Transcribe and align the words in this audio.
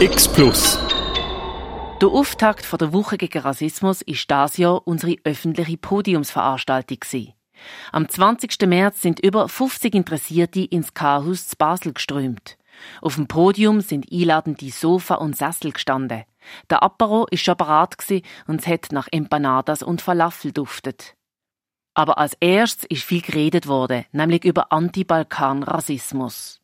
X 0.00 0.28
Plus. 0.28 0.78
Der 2.00 2.08
Auftakt 2.08 2.64
von 2.64 2.78
der 2.78 2.92
Woche 2.92 3.18
gegen 3.18 3.40
Rassismus 3.40 4.00
ist 4.00 4.30
das 4.30 4.56
Jahr 4.56 4.86
unsere 4.86 5.16
öffentliche 5.24 5.76
Podiumsveranstaltung 5.76 6.98
Am 7.90 8.08
20. 8.08 8.60
März 8.68 9.02
sind 9.02 9.18
über 9.18 9.48
50 9.48 9.96
Interessierte 9.96 10.60
ins 10.60 10.94
K-Haus 10.94 11.48
zu 11.48 11.56
Basel 11.56 11.94
geströmt. 11.94 12.58
Auf 13.02 13.16
dem 13.16 13.26
Podium 13.26 13.80
sind 13.80 14.06
einladende 14.12 14.70
Sofa 14.70 15.16
und 15.16 15.36
Sessel 15.36 15.72
gestanden. 15.72 16.22
Der 16.70 16.84
Apero 16.84 17.26
ist 17.32 17.42
schon 17.42 17.56
bereit 17.56 17.96
und 18.46 18.60
es 18.60 18.68
hat 18.68 18.92
nach 18.92 19.08
Empanadas 19.10 19.82
und 19.82 20.00
Falafel 20.00 20.52
duftet. 20.52 21.16
Aber 21.94 22.18
als 22.18 22.36
erstes 22.38 22.84
ist 22.88 23.02
viel 23.02 23.22
geredet 23.22 23.66
worden, 23.66 24.04
nämlich 24.12 24.44
über 24.44 24.70
Anti-Balkan-Rassismus. 24.70 26.60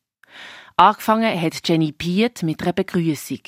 Angefangen 0.76 1.40
hat 1.40 1.68
Jenny 1.68 1.92
Piet 1.92 2.42
mit 2.42 2.60
einer 2.62 2.72
Begrüßung. 2.72 3.38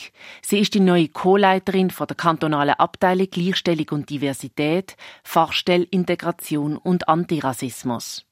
Sie 0.42 0.60
ist 0.60 0.74
die 0.74 0.80
neue 0.80 1.08
Co-Leiterin 1.08 1.88
der 1.88 2.16
kantonalen 2.16 2.74
Abteilung 2.74 3.28
Gleichstellung 3.28 3.86
und 3.90 4.10
Diversität, 4.10 4.96
Fachstelle 5.24 5.88
Integration 5.90 6.76
und 6.76 7.08
Antirassismus. 7.08 8.24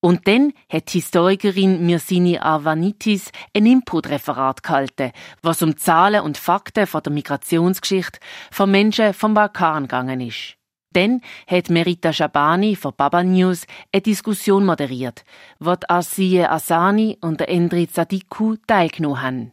Und 0.00 0.26
dann 0.26 0.54
hat 0.70 0.88
die 0.88 0.98
Historikerin 1.00 1.84
Mirsini 1.84 2.38
Arvanitis 2.38 3.32
ein 3.54 3.66
Input-Referat 3.66 4.62
gehalten, 4.62 5.12
was 5.42 5.60
um 5.60 5.76
Zahlen 5.76 6.22
und 6.22 6.38
Fakten 6.38 6.86
von 6.86 7.02
der 7.02 7.12
Migrationsgeschichte 7.12 8.18
von 8.50 8.70
Menschen 8.70 9.12
vom 9.12 9.34
Balkan 9.34 9.82
gegangen 9.82 10.22
ist. 10.22 10.56
Dann 10.92 11.20
hat 11.46 11.70
Merita 11.70 12.12
Shabani 12.12 12.74
von 12.74 12.92
Baba 12.96 13.22
News 13.22 13.64
eine 13.92 14.02
Diskussion 14.02 14.66
moderiert, 14.66 15.24
wo 15.60 15.76
Asiye 15.86 16.50
Asani 16.50 17.16
und 17.20 17.40
Endrit 17.42 17.94
Sadiku 17.94 18.56
teilgenommen 18.66 19.22
haben. 19.22 19.52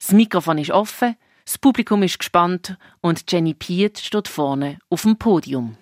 Das 0.00 0.12
Mikrofon 0.12 0.56
ist 0.56 0.70
offen, 0.70 1.16
das 1.44 1.58
Publikum 1.58 2.02
ist 2.02 2.18
gespannt 2.18 2.78
und 3.02 3.30
Jenny 3.30 3.52
Piet 3.52 3.98
steht 3.98 4.28
vorne 4.28 4.78
auf 4.88 5.02
dem 5.02 5.18
Podium. 5.18 5.76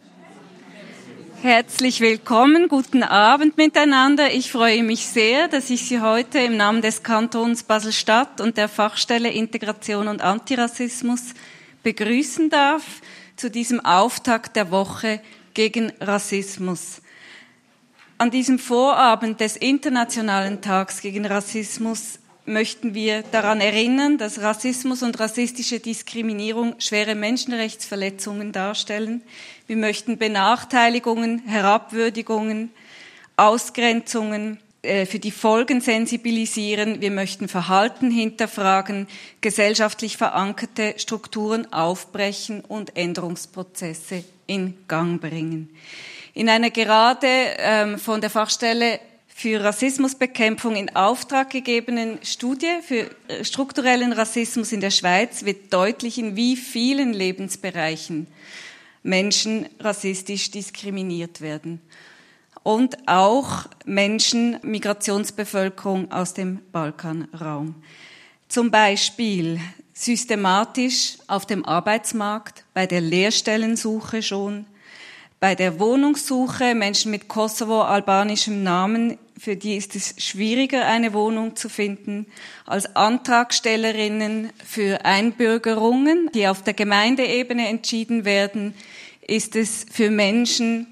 Herzlich 1.41 2.01
willkommen, 2.01 2.69
guten 2.69 3.05
Abend 3.05 3.57
miteinander. 3.57 4.33
Ich 4.33 4.51
freue 4.51 4.83
mich 4.83 5.07
sehr, 5.07 5.47
dass 5.47 5.71
ich 5.71 5.87
Sie 5.87 6.01
heute 6.01 6.41
im 6.41 6.57
Namen 6.57 6.83
des 6.83 7.05
Kantons 7.05 7.63
Basel-Stadt 7.63 8.41
und 8.41 8.57
der 8.57 8.69
Fachstelle 8.69 9.31
Integration 9.31 10.09
und 10.09 10.21
Antirassismus 10.21 11.35
begrüßen 11.85 12.51
darf 12.51 13.03
zu 13.37 13.51
diesem 13.51 13.85
Auftakt 13.85 14.57
der 14.57 14.71
Woche 14.71 15.21
gegen 15.55 15.93
Rassismus. 16.01 17.03
An 18.19 18.31
diesem 18.31 18.59
Vorabend 18.59 19.41
des 19.41 19.57
Internationalen 19.57 20.61
Tags 20.61 21.01
gegen 21.01 21.27
Rassismus 21.27 22.19
möchten 22.47 22.95
wir 22.95 23.23
daran 23.23 23.61
erinnern, 23.61 24.19
dass 24.19 24.41
Rassismus 24.41 25.03
und 25.03 25.19
rassistische 25.19 25.81
Diskriminierung 25.81 26.75
schwere 26.79 27.15
Menschenrechtsverletzungen 27.15 28.53
darstellen. 28.53 29.23
Wir 29.67 29.77
möchten 29.77 30.19
Benachteiligungen, 30.19 31.43
Herabwürdigungen, 31.47 32.71
Ausgrenzungen 33.37 34.59
für 35.07 35.19
die 35.19 35.31
Folgen 35.31 35.81
sensibilisieren. 35.81 37.01
Wir 37.01 37.11
möchten 37.11 37.49
Verhalten 37.49 38.11
hinterfragen, 38.11 39.09
gesellschaftlich 39.41 40.17
verankerte 40.17 40.95
Strukturen 40.99 41.73
aufbrechen 41.73 42.61
und 42.61 42.97
Änderungsprozesse 42.97 44.25
in 44.47 44.77
Gang 44.89 45.21
bringen. 45.21 45.71
In 46.35 46.49
einer 46.49 46.71
gerade 46.71 47.29
ähm, 47.59 47.99
von 47.99 48.21
der 48.21 48.31
Fachstelle 48.31 49.01
für 49.29 49.63
Rassismusbekämpfung 49.63 50.77
in 50.77 50.95
Auftrag 50.95 51.51
gegebenen 51.51 52.19
Studie 52.23 52.79
für 52.87 53.11
äh, 53.29 53.45
strukturellen 53.45 54.13
Rassismus 54.13 54.73
in 54.73 54.81
der 54.81 54.91
Schweiz 54.91 55.45
wird 55.45 55.73
deutlich, 55.73 56.19
in 56.19 56.37
wie 56.37 56.57
vielen 56.57 57.13
Lebensbereichen 57.13 58.29
Menschen 59.03 59.67
rassistisch 59.81 60.51
diskriminiert 60.51 61.41
werden. 61.41 61.81
Und 62.65 62.97
auch 63.07 63.67
Menschen, 63.85 64.59
Migrationsbevölkerung 64.63 66.11
aus 66.11 66.35
dem 66.35 66.59
Balkanraum. 66.73 67.77
Zum 68.49 68.71
Beispiel 68.71 69.61
systematisch 69.93 71.19
auf 71.29 71.47
dem 71.47 71.65
Arbeitsmarkt, 71.65 72.65
bei 72.75 72.87
der 72.87 73.01
Lehrstellensuche 73.01 74.23
schon, 74.23 74.67
bei 75.41 75.55
der 75.55 75.79
Wohnungssuche, 75.79 76.75
Menschen 76.75 77.11
mit 77.11 77.29
kosovo-albanischem 77.29 78.63
Namen, 78.63 79.19
für 79.39 79.57
die 79.57 79.77
ist 79.77 79.95
es 79.95 80.15
schwieriger, 80.17 80.87
eine 80.87 81.13
Wohnung 81.13 81.57
zu 81.57 81.69
finden, 81.69 82.27
als 82.65 82.97
Antragstellerinnen 82.97 84.51
für 84.65 85.05
Einbürgerungen, 85.05 86.31
die 86.35 86.49
auf 86.49 86.63
der 86.63 86.73
Gemeindeebene 86.73 87.69
entschieden 87.69 88.25
werden, 88.25 88.75
ist 89.27 89.55
es 89.55 89.85
für 89.91 90.11
Menschen 90.11 90.87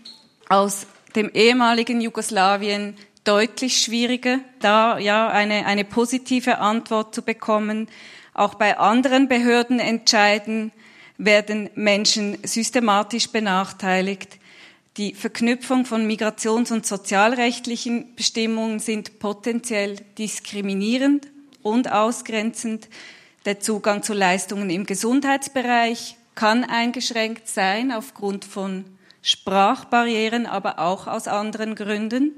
aus 0.50 0.86
dem 1.16 1.30
ehemaligen 1.32 2.00
Jugoslawien 2.00 2.96
deutlich 3.24 3.80
schwieriger, 3.82 4.40
da 4.60 4.98
ja 4.98 5.28
eine, 5.28 5.66
eine 5.66 5.84
positive 5.84 6.58
Antwort 6.58 7.14
zu 7.14 7.22
bekommen. 7.22 7.88
Auch 8.34 8.54
bei 8.54 8.78
anderen 8.78 9.28
Behörden 9.28 9.78
entscheiden 9.78 10.72
werden 11.18 11.70
Menschen 11.74 12.38
systematisch 12.42 13.28
benachteiligt. 13.28 14.38
Die 14.96 15.14
Verknüpfung 15.14 15.86
von 15.86 16.06
migrations- 16.06 16.72
und 16.72 16.84
sozialrechtlichen 16.84 18.14
Bestimmungen 18.14 18.78
sind 18.78 19.18
potenziell 19.20 19.96
diskriminierend 20.18 21.28
und 21.62 21.90
ausgrenzend. 21.90 22.88
Der 23.44 23.60
Zugang 23.60 24.02
zu 24.02 24.12
Leistungen 24.12 24.68
im 24.68 24.84
Gesundheitsbereich 24.84 26.16
kann 26.34 26.64
eingeschränkt 26.64 27.48
sein 27.48 27.92
aufgrund 27.92 28.44
von 28.44 28.84
Sprachbarrieren, 29.22 30.46
aber 30.46 30.78
auch 30.78 31.06
aus 31.06 31.28
anderen 31.28 31.74
Gründen. 31.74 32.32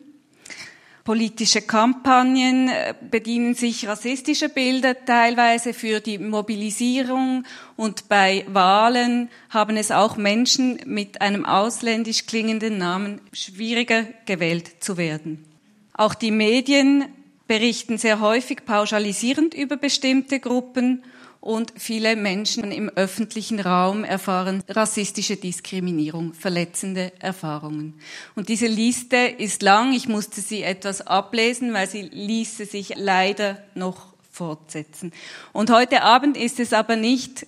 Politische 1.05 1.61
Kampagnen 1.61 2.69
äh, 2.69 2.95
bedienen 3.11 3.55
sich 3.55 3.87
rassistischer 3.87 4.49
Bilder 4.49 5.05
teilweise 5.05 5.75
für 5.75 6.01
die 6.01 6.19
Mobilisierung 6.19 7.45
und 7.77 8.09
bei 8.09 8.47
Wahlen 8.49 9.29
haben 9.51 9.77
es 9.77 9.91
auch 9.91 10.17
Menschen 10.17 10.81
mit 10.87 11.21
einem 11.21 11.45
ausländisch 11.45 12.25
klingenden 12.25 12.79
Namen 12.79 13.21
schwieriger 13.35 14.05
gewählt 14.25 14.83
zu 14.83 14.97
werden. 14.97 15.45
Auch 15.93 16.15
die 16.15 16.31
Medien 16.31 17.05
berichten 17.47 17.99
sehr 17.99 18.21
häufig 18.21 18.65
pauschalisierend 18.65 19.53
über 19.53 19.77
bestimmte 19.77 20.41
Gruppen 20.41 21.05
und 21.45 21.75
viele 21.77 22.17
Menschen 22.17 22.73
im 22.73 22.89
öffentlichen 22.89 23.61
Raum 23.61 24.03
erfahren 24.03 24.63
rassistische 24.67 25.37
Diskriminierung, 25.37 26.33
verletzende 26.33 27.13
Erfahrungen. 27.19 28.01
Und 28.35 28.49
diese 28.49 28.67
Liste 28.67 29.17
ist 29.17 29.61
lang. 29.61 29.93
Ich 29.93 30.09
musste 30.09 30.41
sie 30.41 30.63
etwas 30.63 31.07
ablesen, 31.07 31.75
weil 31.75 31.87
sie 31.87 32.01
ließe 32.01 32.65
sich 32.65 32.95
leider 32.97 33.63
noch 33.75 34.15
fortsetzen. 34.33 35.13
Und 35.53 35.71
heute 35.71 36.01
Abend 36.01 36.39
ist 36.39 36.61
es 36.61 36.73
aber 36.73 36.97
nicht 36.97 37.47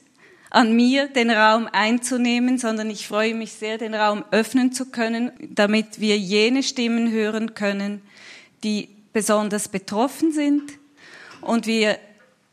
an 0.51 0.77
mir, 0.77 1.09
den 1.09 1.31
Raum 1.31 1.67
einzunehmen, 1.73 2.59
sondern 2.59 2.91
ich 2.91 3.09
freue 3.09 3.35
mich 3.35 3.55
sehr, 3.55 3.79
den 3.79 3.95
Raum 3.95 4.27
öffnen 4.31 4.73
zu 4.73 4.91
können, 4.91 5.33
damit 5.41 6.01
wir 6.01 6.19
jene 6.19 6.63
Stimmen 6.63 7.11
hören 7.11 7.55
können, 7.55 8.03
die 8.63 8.91
besonders 9.15 9.69
betroffen 9.69 10.33
sind 10.33 10.73
und 11.41 11.67
wir 11.67 11.99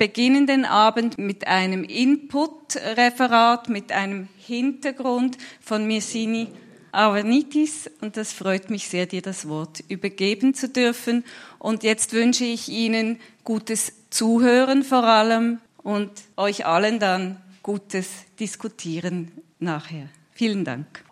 beginnen 0.03 0.47
den 0.47 0.66
Abend 0.66 1.18
mit 1.18 1.47
einem 1.47 1.86
Input-Referat, 1.86 3.69
mit 3.69 3.94
einem 3.94 4.28
Hintergrund 4.38 5.38
von 5.62 5.88
Mirsini 5.88 6.50
Avanitis 6.91 7.90
und 8.02 8.18
das 8.18 8.34
freut 8.34 8.69
mich 8.69 8.90
sehr, 8.90 9.06
dir 9.06 9.22
das 9.22 9.47
Wort 9.47 9.81
übergeben 9.88 10.56
zu 10.56 10.68
dürfen. 10.68 11.24
Und 11.58 11.84
jetzt 11.84 12.12
wünsche 12.12 12.44
ich 12.44 12.68
Ihnen 12.68 13.18
gutes 13.46 13.94
Zuhören 14.09 14.84
vor 14.84 15.06
allem 15.06 15.59
und 15.83 16.12
euch 16.36 16.66
allen 16.66 17.00
dann 17.00 17.38
gutes 17.62 18.10
Diskutieren 18.42 19.31
nachher. 19.60 20.10
Vielen 20.33 20.66
Dank. 20.66 21.06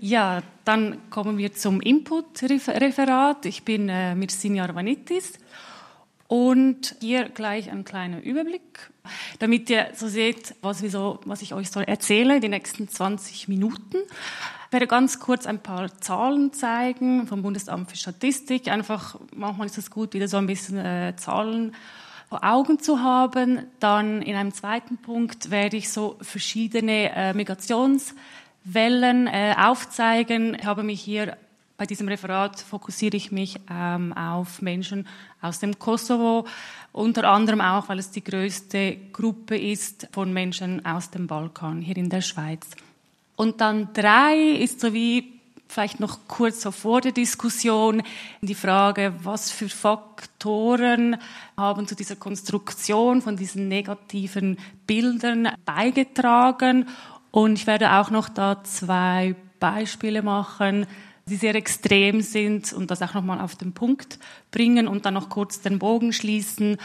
Ja, 0.00 0.42
dann 0.64 1.08
kommen 1.10 1.38
wir 1.38 1.52
zum 1.52 1.80
Input-Referat. 1.80 3.46
Ich 3.46 3.62
bin 3.62 3.88
äh, 3.88 4.16
Mirsini 4.16 4.60
Arvanitis 4.60 5.34
und 6.30 6.94
hier 7.00 7.28
gleich 7.28 7.72
ein 7.72 7.84
kleiner 7.84 8.22
Überblick, 8.22 8.92
damit 9.40 9.68
ihr 9.68 9.88
so 9.94 10.06
seht, 10.06 10.54
was, 10.62 10.80
wir 10.80 10.88
so, 10.88 11.18
was 11.24 11.42
ich 11.42 11.54
euch 11.54 11.72
so 11.72 11.80
erzähle 11.80 12.36
in 12.36 12.40
den 12.40 12.52
nächsten 12.52 12.88
20 12.88 13.48
Minuten. 13.48 13.96
Ich 14.66 14.72
werde 14.72 14.86
ganz 14.86 15.18
kurz 15.18 15.44
ein 15.44 15.58
paar 15.58 15.92
Zahlen 16.00 16.52
zeigen 16.52 17.26
vom 17.26 17.42
Bundesamt 17.42 17.90
für 17.90 17.96
Statistik. 17.96 18.68
Einfach, 18.68 19.18
manchmal 19.34 19.66
ist 19.66 19.76
es 19.76 19.90
gut, 19.90 20.14
wieder 20.14 20.28
so 20.28 20.36
ein 20.36 20.46
bisschen 20.46 20.78
äh, 20.78 21.14
Zahlen 21.16 21.74
vor 22.28 22.44
Augen 22.44 22.78
zu 22.78 23.02
haben. 23.02 23.64
Dann 23.80 24.22
in 24.22 24.36
einem 24.36 24.54
zweiten 24.54 24.98
Punkt 24.98 25.50
werde 25.50 25.78
ich 25.78 25.90
so 25.90 26.16
verschiedene 26.20 27.10
äh, 27.12 27.34
Migrationswellen 27.34 29.26
äh, 29.26 29.56
aufzeigen. 29.58 30.54
Ich 30.54 30.64
habe 30.64 30.84
mich 30.84 31.00
hier 31.00 31.36
Bei 31.80 31.86
diesem 31.86 32.08
Referat 32.08 32.60
fokussiere 32.60 33.16
ich 33.16 33.32
mich 33.32 33.58
ähm, 33.70 34.12
auf 34.12 34.60
Menschen 34.60 35.08
aus 35.40 35.58
dem 35.58 35.78
Kosovo, 35.78 36.46
unter 36.92 37.30
anderem 37.30 37.60
auch, 37.60 37.88
weil 37.88 37.98
es 37.98 38.10
die 38.10 38.24
größte 38.24 38.96
Gruppe 39.12 39.56
ist 39.56 40.08
von 40.12 40.32
Menschen 40.32 40.84
aus 40.84 41.10
dem 41.10 41.26
Balkan 41.26 41.80
hier 41.80 41.96
in 41.96 42.10
der 42.10 42.20
Schweiz. 42.20 42.66
Und 43.36 43.60
dann 43.60 43.92
drei 43.92 44.36
ist 44.36 44.80
so 44.80 44.92
wie 44.92 45.40
vielleicht 45.70 46.00
noch 46.00 46.18
kurz 46.26 46.62
so 46.62 46.72
vor 46.72 47.00
der 47.00 47.12
Diskussion 47.12 48.02
die 48.42 48.54
Frage, 48.54 49.14
was 49.22 49.50
für 49.50 49.68
Faktoren 49.68 51.16
haben 51.56 51.86
zu 51.86 51.94
dieser 51.94 52.16
Konstruktion 52.16 53.22
von 53.22 53.36
diesen 53.36 53.68
negativen 53.68 54.58
Bildern 54.86 55.48
beigetragen. 55.64 56.88
Und 57.30 57.54
ich 57.54 57.66
werde 57.68 57.92
auch 57.92 58.10
noch 58.10 58.28
da 58.28 58.64
zwei 58.64 59.36
Beispiele 59.60 60.22
machen, 60.22 60.86
die 61.30 61.36
sehr 61.36 61.54
extrem 61.54 62.20
sind 62.20 62.72
und 62.72 62.90
das 62.90 63.02
auch 63.02 63.14
nochmal 63.14 63.40
auf 63.40 63.56
den 63.56 63.72
Punkt 63.72 64.18
bringen 64.50 64.88
und 64.88 65.06
dann 65.06 65.14
noch 65.14 65.30
kurz 65.30 65.60
den 65.60 65.78
Bogen 65.78 66.12
schließen, 66.12 66.76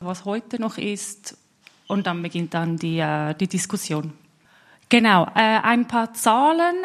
was 0.00 0.24
heute 0.24 0.60
noch 0.60 0.78
ist. 0.78 1.36
Und 1.86 2.06
dann 2.06 2.22
beginnt 2.22 2.54
dann 2.54 2.76
die, 2.76 2.98
äh, 2.98 3.34
die 3.34 3.48
Diskussion. 3.48 4.12
Genau, 4.88 5.24
äh, 5.34 5.60
ein 5.62 5.88
paar 5.88 6.14
Zahlen. 6.14 6.76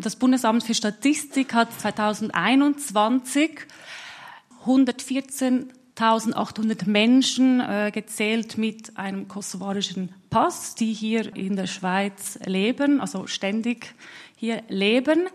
Das 0.00 0.16
Bundesamt 0.16 0.64
für 0.64 0.74
Statistik 0.74 1.52
hat 1.52 1.68
2021 1.80 3.66
114.800 4.64 6.88
Menschen 6.88 7.60
äh, 7.60 7.90
gezählt 7.92 8.56
mit 8.58 8.96
einem 8.96 9.28
kosovarischen 9.28 10.14
Pass, 10.30 10.74
die 10.74 10.92
hier 10.92 11.36
in 11.36 11.54
der 11.56 11.66
Schweiz 11.66 12.38
leben, 12.44 13.00
also 13.00 13.26
ständig 13.26 13.94
hier 14.36 14.62
leben. 14.68 15.28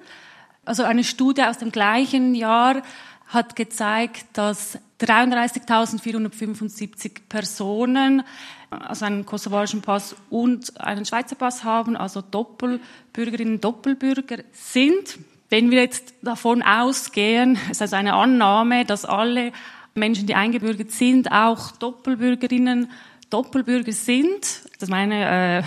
Also 0.65 0.83
eine 0.83 1.03
Studie 1.03 1.43
aus 1.43 1.59
dem 1.59 1.71
gleichen 1.71 2.35
Jahr 2.35 2.81
hat 3.27 3.55
gezeigt, 3.55 4.25
dass 4.33 4.77
33.475 4.99 7.11
Personen 7.29 8.23
also 8.69 9.05
einen 9.05 9.25
kosovarischen 9.25 9.81
Pass 9.81 10.15
und 10.29 10.79
einen 10.79 11.05
Schweizer 11.05 11.35
Pass 11.35 11.63
haben, 11.63 11.95
also 11.95 12.21
Doppelbürgerinnen, 12.21 13.61
Doppelbürger 13.61 14.43
sind. 14.51 15.17
Wenn 15.49 15.71
wir 15.71 15.81
jetzt 15.81 16.13
davon 16.21 16.61
ausgehen, 16.61 17.57
es 17.65 17.77
ist 17.77 17.83
also 17.83 17.95
eine 17.95 18.13
Annahme, 18.13 18.85
dass 18.85 19.05
alle 19.05 19.51
Menschen, 19.93 20.27
die 20.27 20.35
eingebürgert 20.35 20.91
sind, 20.91 21.31
auch 21.31 21.71
Doppelbürgerinnen, 21.71 22.91
Doppelbürger 23.29 23.91
sind, 23.91 24.61
das 24.79 24.89
meine 24.89 25.59
äh, 25.59 25.63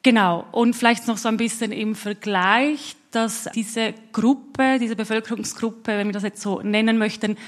Genau. 0.02 0.44
Und 0.52 0.76
vielleicht 0.76 1.08
noch 1.08 1.16
so 1.16 1.28
ein 1.28 1.38
bisschen 1.38 1.72
im 1.72 1.94
Vergleich, 1.94 2.96
dass 3.10 3.48
diese 3.54 3.94
Gruppe, 4.12 4.78
diese 4.78 4.96
Bevölkerungsgruppe, 4.96 5.96
wenn 5.96 6.08
wir 6.08 6.12
das 6.12 6.24
jetzt 6.24 6.42
so 6.42 6.60
nennen 6.60 6.98
möchten, 6.98 7.38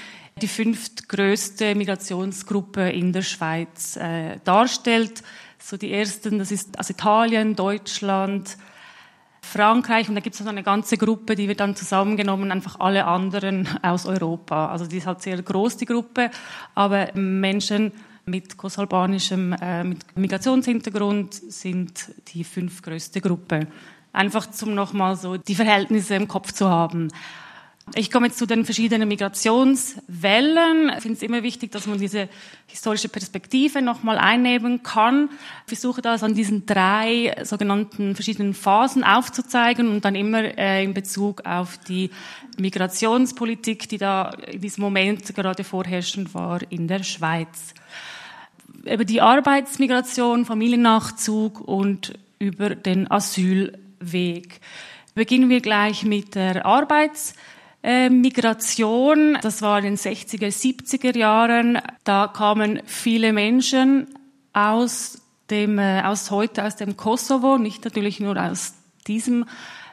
die 0.41 0.47
fünftgrößte 0.47 1.75
Migrationsgruppe 1.75 2.89
in 2.89 3.13
der 3.13 3.21
Schweiz 3.21 3.95
äh, 3.97 4.37
darstellt. 4.43 5.21
So 5.59 5.77
die 5.77 5.91
ersten, 5.91 6.39
das 6.39 6.51
ist 6.51 6.79
aus 6.79 6.89
Italien, 6.89 7.55
Deutschland, 7.55 8.57
Frankreich 9.47 10.09
und 10.09 10.15
da 10.15 10.21
gibt 10.21 10.35
es 10.35 10.41
noch 10.41 10.47
eine 10.47 10.63
ganze 10.63 10.97
Gruppe, 10.97 11.35
die 11.35 11.47
wird 11.47 11.59
dann 11.59 11.75
zusammengenommen, 11.75 12.51
einfach 12.51 12.79
alle 12.79 13.05
anderen 13.05 13.67
aus 13.81 14.05
Europa. 14.05 14.67
Also 14.67 14.85
die 14.85 14.97
ist 14.97 15.07
halt 15.07 15.21
sehr 15.21 15.41
groß, 15.41 15.77
die 15.77 15.85
Gruppe, 15.85 16.29
aber 16.75 17.07
Menschen 17.15 17.91
mit 18.25 18.57
kosalbanischem 18.57 19.53
äh, 19.53 19.83
mit 19.83 20.17
Migrationshintergrund 20.17 21.33
sind 21.33 22.11
die 22.27 22.43
fünfgrößte 22.43 23.21
Gruppe. 23.21 23.67
Einfach 24.11 24.51
zum 24.51 24.75
nochmal 24.75 25.15
so 25.15 25.37
die 25.37 25.55
Verhältnisse 25.55 26.15
im 26.15 26.27
Kopf 26.27 26.51
zu 26.51 26.69
haben. 26.69 27.09
Ich 27.95 28.11
komme 28.11 28.27
jetzt 28.27 28.37
zu 28.37 28.45
den 28.45 28.65
verschiedenen 28.65 29.07
Migrationswellen. 29.07 30.91
Ich 30.97 31.01
finde 31.01 31.15
es 31.15 31.21
immer 31.21 31.41
wichtig, 31.41 31.71
dass 31.71 31.87
man 31.87 31.97
diese 31.97 32.27
historische 32.67 33.07
Perspektive 33.07 33.81
nochmal 33.81 34.17
einnehmen 34.17 34.83
kann. 34.83 35.29
Ich 35.65 35.69
versuche 35.69 36.01
das 36.01 36.21
an 36.21 36.33
diesen 36.33 36.65
drei 36.65 37.33
sogenannten 37.43 38.13
verschiedenen 38.13 38.53
Phasen 38.53 39.05
aufzuzeigen 39.05 39.87
und 39.87 40.03
dann 40.03 40.15
immer 40.15 40.57
äh, 40.57 40.83
in 40.83 40.93
Bezug 40.93 41.45
auf 41.45 41.77
die 41.77 42.11
Migrationspolitik, 42.57 43.87
die 43.87 43.97
da 43.97 44.31
in 44.31 44.59
diesem 44.59 44.83
Moment 44.83 45.33
gerade 45.33 45.63
vorherrschend 45.63 46.33
war 46.33 46.59
in 46.69 46.89
der 46.89 47.03
Schweiz. 47.03 47.73
Über 48.83 49.05
die 49.05 49.21
Arbeitsmigration, 49.21 50.45
Familiennachzug 50.45 51.61
und 51.61 52.19
über 52.37 52.75
den 52.75 53.09
Asylweg. 53.09 54.59
Beginnen 55.15 55.49
wir 55.49 55.61
gleich 55.61 56.03
mit 56.03 56.35
der 56.35 56.65
Arbeits 56.65 57.31
äh, 57.31 57.35
Migration, 57.83 59.37
das 59.41 59.61
war 59.61 59.79
in 59.79 59.85
den 59.85 59.97
60er, 59.97 60.47
70er 60.47 61.17
Jahren. 61.17 61.79
Da 62.03 62.27
kamen 62.27 62.81
viele 62.85 63.31
Menschen 63.31 64.07
aus 64.53 65.21
dem, 65.49 65.79
äh, 65.79 66.01
aus 66.01 66.31
heute 66.31 66.65
aus 66.65 66.75
dem 66.75 66.97
Kosovo, 66.97 67.57
nicht 67.57 67.85
natürlich 67.85 68.19
nur 68.19 68.37
aus 68.41 68.73
diesem 69.07 69.45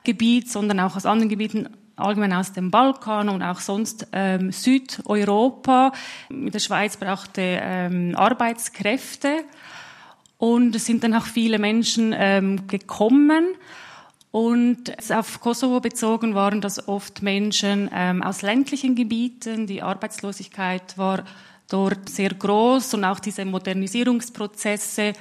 Gebiet, 0.03 0.51
sondern 0.51 0.81
auch 0.81 0.97
aus 0.97 1.07
anderen 1.07 1.29
Gebieten, 1.29 1.69
allgemein 1.97 2.33
aus 2.33 2.53
dem 2.53 2.71
Balkan 2.71 3.29
und 3.29 3.43
auch 3.43 3.61
sonst 3.61 4.09
ähm, 4.13 4.51
Südeuropa. 4.51 5.93
Der 6.31 6.59
Schweiz 6.59 6.97
brauchte 6.97 7.41
ähm, 7.41 8.15
Arbeitskräfte 8.17 9.45
und 10.39 10.75
es 10.75 10.87
sind 10.87 11.05
dann 11.05 11.15
auch 11.15 11.27
viele 11.27 11.59
Menschen 11.59 12.15
ähm, 12.17 12.67
gekommen. 12.67 13.47
Und 14.35 14.91
auf 15.13 15.41
Kosovo 15.41 15.79
bezogen 15.79 16.35
waren 16.35 16.61
das 16.61 16.89
oft 16.89 17.23
Menschen 17.23 17.89
ähm, 17.95 18.21
aus 18.21 18.43
ländlichen 18.43 18.97
Gebieten. 18.97 19.69
Die 19.69 19.81
Arbeitslosigkeit 19.81 20.99
war 20.99 21.23
dort 21.71 22.09
sehr 22.09 22.31
groß 22.31 22.95
und 22.95 23.05
auch 23.05 23.21
diese 23.21 23.45
Modernisierungsprozesse, 23.45 25.13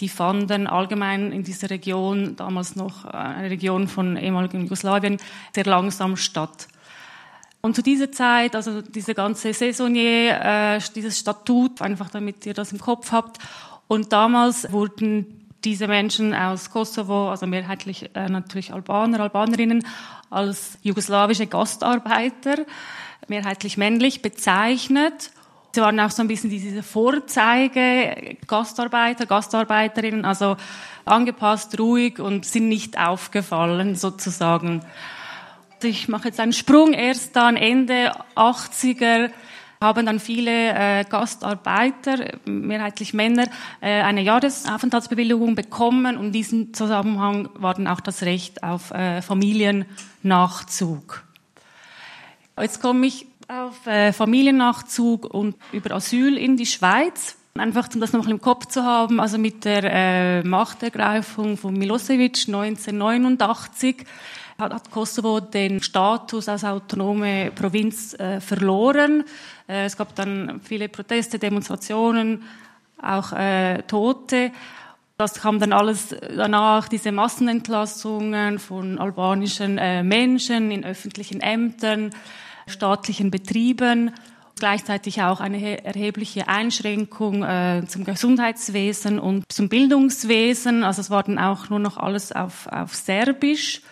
die 0.00 0.10
fanden 0.10 0.66
allgemein 0.66 1.32
in 1.32 1.44
dieser 1.44 1.70
Region, 1.70 2.36
damals 2.36 2.76
noch 2.76 3.06
eine 3.06 3.48
Region 3.48 3.88
von 3.88 4.18
ehemaligen 4.18 4.64
Jugoslawien, 4.64 5.16
sehr 5.54 5.64
langsam 5.64 6.18
statt. 6.18 6.68
Und 7.62 7.74
zu 7.74 7.82
dieser 7.82 8.12
Zeit, 8.12 8.54
also 8.54 8.82
diese 8.82 9.14
ganze 9.14 9.54
Saisonier, 9.54 10.42
äh, 10.42 10.80
dieses 10.94 11.18
Statut, 11.18 11.80
einfach 11.80 12.10
damit 12.10 12.44
ihr 12.44 12.52
das 12.52 12.72
im 12.72 12.80
Kopf 12.80 13.12
habt. 13.12 13.38
Und 13.86 14.12
damals 14.12 14.70
wurden 14.70 15.37
diese 15.64 15.88
Menschen 15.88 16.34
aus 16.34 16.70
Kosovo, 16.70 17.30
also 17.30 17.46
mehrheitlich 17.46 18.10
äh, 18.14 18.28
natürlich 18.28 18.72
Albaner, 18.72 19.20
Albanerinnen, 19.20 19.84
als 20.30 20.78
jugoslawische 20.82 21.46
Gastarbeiter, 21.46 22.64
mehrheitlich 23.26 23.76
männlich 23.76 24.22
bezeichnet. 24.22 25.30
Sie 25.72 25.80
waren 25.80 26.00
auch 26.00 26.10
so 26.10 26.22
ein 26.22 26.28
bisschen 26.28 26.50
diese 26.50 26.82
Vorzeige 26.82 28.36
Gastarbeiter, 28.46 29.26
Gastarbeiterinnen, 29.26 30.24
also 30.24 30.56
angepasst, 31.04 31.78
ruhig 31.78 32.20
und 32.20 32.44
sind 32.44 32.68
nicht 32.68 32.98
aufgefallen 32.98 33.94
sozusagen. 33.94 34.82
Ich 35.82 36.08
mache 36.08 36.28
jetzt 36.28 36.40
einen 36.40 36.52
Sprung 36.52 36.92
erst 36.92 37.36
dann 37.36 37.56
Ende 37.56 38.12
80er 38.34 39.30
haben 39.80 40.06
dann 40.06 40.20
viele 40.20 40.70
äh, 40.70 41.04
Gastarbeiter, 41.04 42.38
mehrheitlich 42.44 43.14
Männer, 43.14 43.46
äh, 43.80 44.02
eine 44.02 44.22
Jahresaufenthaltsbewilligung 44.22 45.54
bekommen 45.54 46.16
und 46.16 46.26
in 46.26 46.32
diesem 46.32 46.74
Zusammenhang 46.74 47.48
war 47.54 47.74
dann 47.74 47.86
auch 47.86 48.00
das 48.00 48.22
Recht 48.22 48.62
auf 48.62 48.90
äh, 48.90 49.22
Familiennachzug. 49.22 51.24
Jetzt 52.60 52.82
komme 52.82 53.06
ich 53.06 53.26
auf 53.46 53.86
äh, 53.86 54.12
Familiennachzug 54.12 55.32
und 55.32 55.56
über 55.72 55.94
Asyl 55.94 56.36
in 56.36 56.56
die 56.56 56.66
Schweiz. 56.66 57.36
Einfach, 57.56 57.88
um 57.94 58.00
das 58.00 58.12
noch 58.12 58.28
im 58.28 58.40
Kopf 58.40 58.66
zu 58.66 58.84
haben, 58.84 59.20
also 59.20 59.38
mit 59.38 59.64
der 59.64 59.84
äh, 59.84 60.42
Machtergreifung 60.44 61.56
von 61.56 61.74
Milosevic 61.74 62.46
1989 62.46 64.04
hat 64.58 64.90
Kosovo 64.90 65.40
den 65.40 65.80
Status 65.80 66.48
als 66.48 66.64
autonome 66.64 67.52
Provinz 67.54 68.14
äh, 68.14 68.40
verloren. 68.40 69.24
Äh, 69.68 69.84
es 69.84 69.96
gab 69.96 70.14
dann 70.14 70.60
viele 70.62 70.88
Proteste, 70.88 71.38
Demonstrationen, 71.38 72.42
auch 73.00 73.32
äh, 73.32 73.82
Tote. 73.82 74.50
Das 75.16 75.34
kam 75.34 75.58
dann 75.60 75.72
alles 75.72 76.14
danach, 76.36 76.88
diese 76.88 77.12
Massenentlassungen 77.12 78.58
von 78.58 78.98
albanischen 78.98 79.78
äh, 79.78 80.02
Menschen 80.02 80.70
in 80.70 80.84
öffentlichen 80.84 81.40
Ämtern, 81.40 82.10
staatlichen 82.66 83.30
Betrieben 83.30 84.12
gleichzeitig 84.58 85.22
auch 85.22 85.40
eine 85.40 85.84
erhebliche 85.84 86.48
Einschränkung 86.48 87.42
äh, 87.42 87.82
zum 87.86 88.04
Gesundheitswesen 88.04 89.18
und 89.18 89.44
zum 89.50 89.68
Bildungswesen. 89.68 90.84
Also 90.84 91.00
es 91.00 91.10
war 91.10 91.22
dann 91.22 91.38
auch 91.38 91.70
nur 91.70 91.78
noch 91.78 91.96
alles 91.96 92.32
auf, 92.32 92.66
auf 92.66 92.94
Serbisch. 92.94 93.82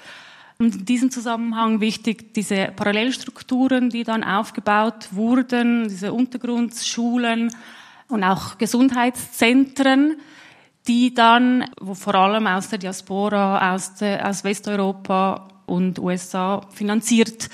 Und 0.58 0.74
in 0.74 0.84
diesem 0.86 1.10
Zusammenhang 1.10 1.80
wichtig 1.80 2.32
diese 2.34 2.72
Parallelstrukturen, 2.74 3.90
die 3.90 4.04
dann 4.04 4.24
aufgebaut 4.24 5.08
wurden, 5.12 5.88
diese 5.88 6.12
Untergrundschulen 6.12 7.54
und 8.08 8.24
auch 8.24 8.56
Gesundheitszentren, 8.56 10.16
die 10.88 11.12
dann, 11.12 11.64
wo 11.80 11.94
vor 11.94 12.14
allem 12.14 12.46
aus 12.46 12.70
der 12.70 12.78
Diaspora, 12.78 13.74
aus, 13.74 13.96
der, 13.96 14.26
aus 14.28 14.44
Westeuropa 14.44 15.48
und 15.66 15.98
USA 15.98 16.62
finanziert 16.72 17.50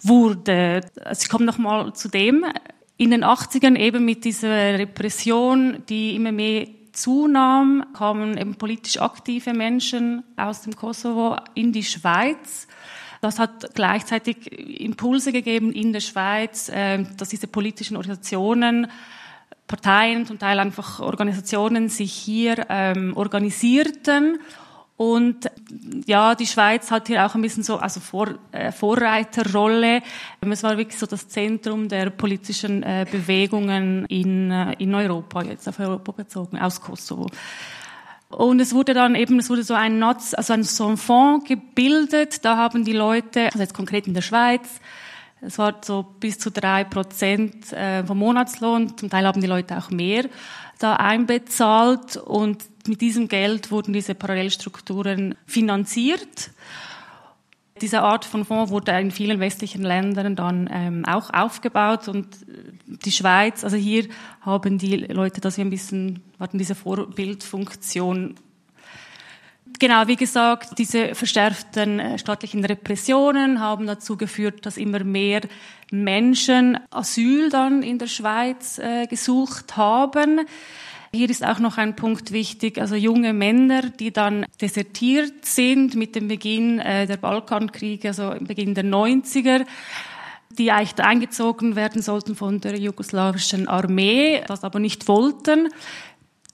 wurde. 0.00 0.80
Also 1.04 1.22
ich 1.22 1.28
komme 1.28 1.44
nochmal 1.44 1.92
zu 1.92 2.08
dem. 2.08 2.46
In 2.96 3.10
den 3.10 3.24
80ern 3.24 3.76
eben 3.76 4.04
mit 4.04 4.24
dieser 4.24 4.78
Repression, 4.78 5.82
die 5.88 6.14
immer 6.14 6.32
mehr 6.32 6.66
zunahm, 6.92 7.84
kamen 7.92 8.36
eben 8.36 8.54
politisch 8.56 9.00
aktive 9.00 9.52
Menschen 9.52 10.22
aus 10.36 10.62
dem 10.62 10.76
Kosovo 10.76 11.36
in 11.54 11.72
die 11.72 11.84
Schweiz. 11.84 12.66
Das 13.20 13.38
hat 13.38 13.74
gleichzeitig 13.74 14.50
Impulse 14.80 15.32
gegeben 15.32 15.72
in 15.72 15.92
der 15.92 16.00
Schweiz, 16.00 16.68
äh, 16.68 17.04
dass 17.16 17.28
diese 17.28 17.46
politischen 17.46 17.96
Organisationen, 17.96 18.86
Parteien, 19.66 20.26
zum 20.26 20.38
Teil 20.38 20.58
einfach 20.58 21.00
Organisationen 21.00 21.88
sich 21.88 22.12
hier 22.12 22.66
ähm, 22.68 23.16
organisierten 23.16 24.40
und 25.00 25.50
ja, 26.04 26.34
die 26.34 26.46
Schweiz 26.46 26.90
hat 26.90 27.06
hier 27.06 27.24
auch 27.24 27.34
ein 27.34 27.40
bisschen 27.40 27.62
so, 27.62 27.78
also 27.78 28.00
Vor, 28.00 28.34
äh, 28.52 28.70
Vorreiterrolle. 28.70 30.02
Es 30.42 30.62
war 30.62 30.76
wirklich 30.76 30.98
so 30.98 31.06
das 31.06 31.26
Zentrum 31.26 31.88
der 31.88 32.10
politischen 32.10 32.82
äh, 32.82 33.06
Bewegungen 33.10 34.04
in, 34.10 34.50
äh, 34.50 34.74
in 34.74 34.94
Europa, 34.94 35.40
jetzt 35.40 35.66
auf 35.66 35.78
Europa 35.78 36.12
bezogen, 36.12 36.58
aus 36.58 36.82
Kosovo. 36.82 37.28
Und 38.28 38.60
es 38.60 38.74
wurde 38.74 38.92
dann 38.92 39.14
eben, 39.14 39.38
es 39.38 39.48
wurde 39.48 39.62
so 39.62 39.72
ein, 39.72 39.98
Nutz, 39.98 40.34
also 40.34 40.52
ein, 40.52 40.64
so 40.64 40.86
ein 40.86 40.98
Fonds 40.98 41.48
gebildet. 41.48 42.44
Da 42.44 42.58
haben 42.58 42.84
die 42.84 42.92
Leute, 42.92 43.46
also 43.46 43.60
jetzt 43.60 43.72
konkret 43.72 44.06
in 44.06 44.12
der 44.12 44.20
Schweiz, 44.20 44.68
es 45.40 45.56
war 45.56 45.76
so 45.82 46.04
bis 46.20 46.38
zu 46.38 46.50
drei 46.50 46.84
Prozent 46.84 47.72
äh, 47.72 48.04
vom 48.04 48.18
Monatslohn. 48.18 48.98
Zum 48.98 49.08
Teil 49.08 49.26
haben 49.26 49.40
die 49.40 49.46
Leute 49.46 49.78
auch 49.78 49.88
mehr 49.88 50.26
da 50.80 50.96
einbezahlt 50.96 52.16
und 52.16 52.64
mit 52.88 53.00
diesem 53.00 53.28
Geld 53.28 53.70
wurden 53.70 53.92
diese 53.92 54.14
Parallelstrukturen 54.14 55.36
finanziert. 55.46 56.50
Diese 57.80 58.02
Art 58.02 58.24
von 58.24 58.44
Fonds 58.44 58.70
wurde 58.70 58.92
in 58.98 59.10
vielen 59.10 59.40
westlichen 59.40 59.82
Ländern 59.82 60.36
dann 60.36 60.68
ähm, 60.72 61.04
auch 61.06 61.32
aufgebaut 61.32 62.08
und 62.08 62.26
die 62.86 63.12
Schweiz, 63.12 63.62
also 63.64 63.76
hier 63.76 64.06
haben 64.40 64.78
die 64.78 64.96
Leute 64.96 65.40
das 65.40 65.58
ein 65.58 65.70
bisschen, 65.70 66.22
hatten 66.38 66.58
diese 66.58 66.74
Vorbildfunktion 66.74 68.34
Genau, 69.80 70.06
wie 70.06 70.16
gesagt, 70.16 70.78
diese 70.78 71.14
verstärkten 71.14 72.00
äh, 72.00 72.18
staatlichen 72.18 72.62
Repressionen 72.62 73.60
haben 73.60 73.86
dazu 73.86 74.18
geführt, 74.18 74.66
dass 74.66 74.76
immer 74.76 75.02
mehr 75.04 75.40
Menschen 75.90 76.78
Asyl 76.90 77.48
dann 77.48 77.82
in 77.82 77.98
der 77.98 78.06
Schweiz 78.06 78.78
äh, 78.78 79.06
gesucht 79.06 79.78
haben. 79.78 80.42
Hier 81.12 81.30
ist 81.30 81.42
auch 81.42 81.60
noch 81.60 81.78
ein 81.78 81.96
Punkt 81.96 82.30
wichtig, 82.30 82.78
also 82.78 82.94
junge 82.94 83.32
Männer, 83.32 83.88
die 83.88 84.12
dann 84.12 84.44
desertiert 84.60 85.46
sind 85.46 85.94
mit 85.94 86.14
dem 86.14 86.28
Beginn 86.28 86.78
äh, 86.78 87.06
der 87.06 87.16
Balkankriege, 87.16 88.08
also 88.08 88.32
im 88.32 88.46
Beginn 88.46 88.74
der 88.74 88.84
90er 88.84 89.64
die 90.58 90.72
eigentlich 90.72 90.98
eingezogen 91.04 91.76
werden 91.76 92.02
sollten 92.02 92.34
von 92.34 92.60
der 92.60 92.76
jugoslawischen 92.76 93.68
Armee, 93.68 94.42
das 94.48 94.64
aber 94.64 94.80
nicht 94.80 95.06
wollten. 95.06 95.68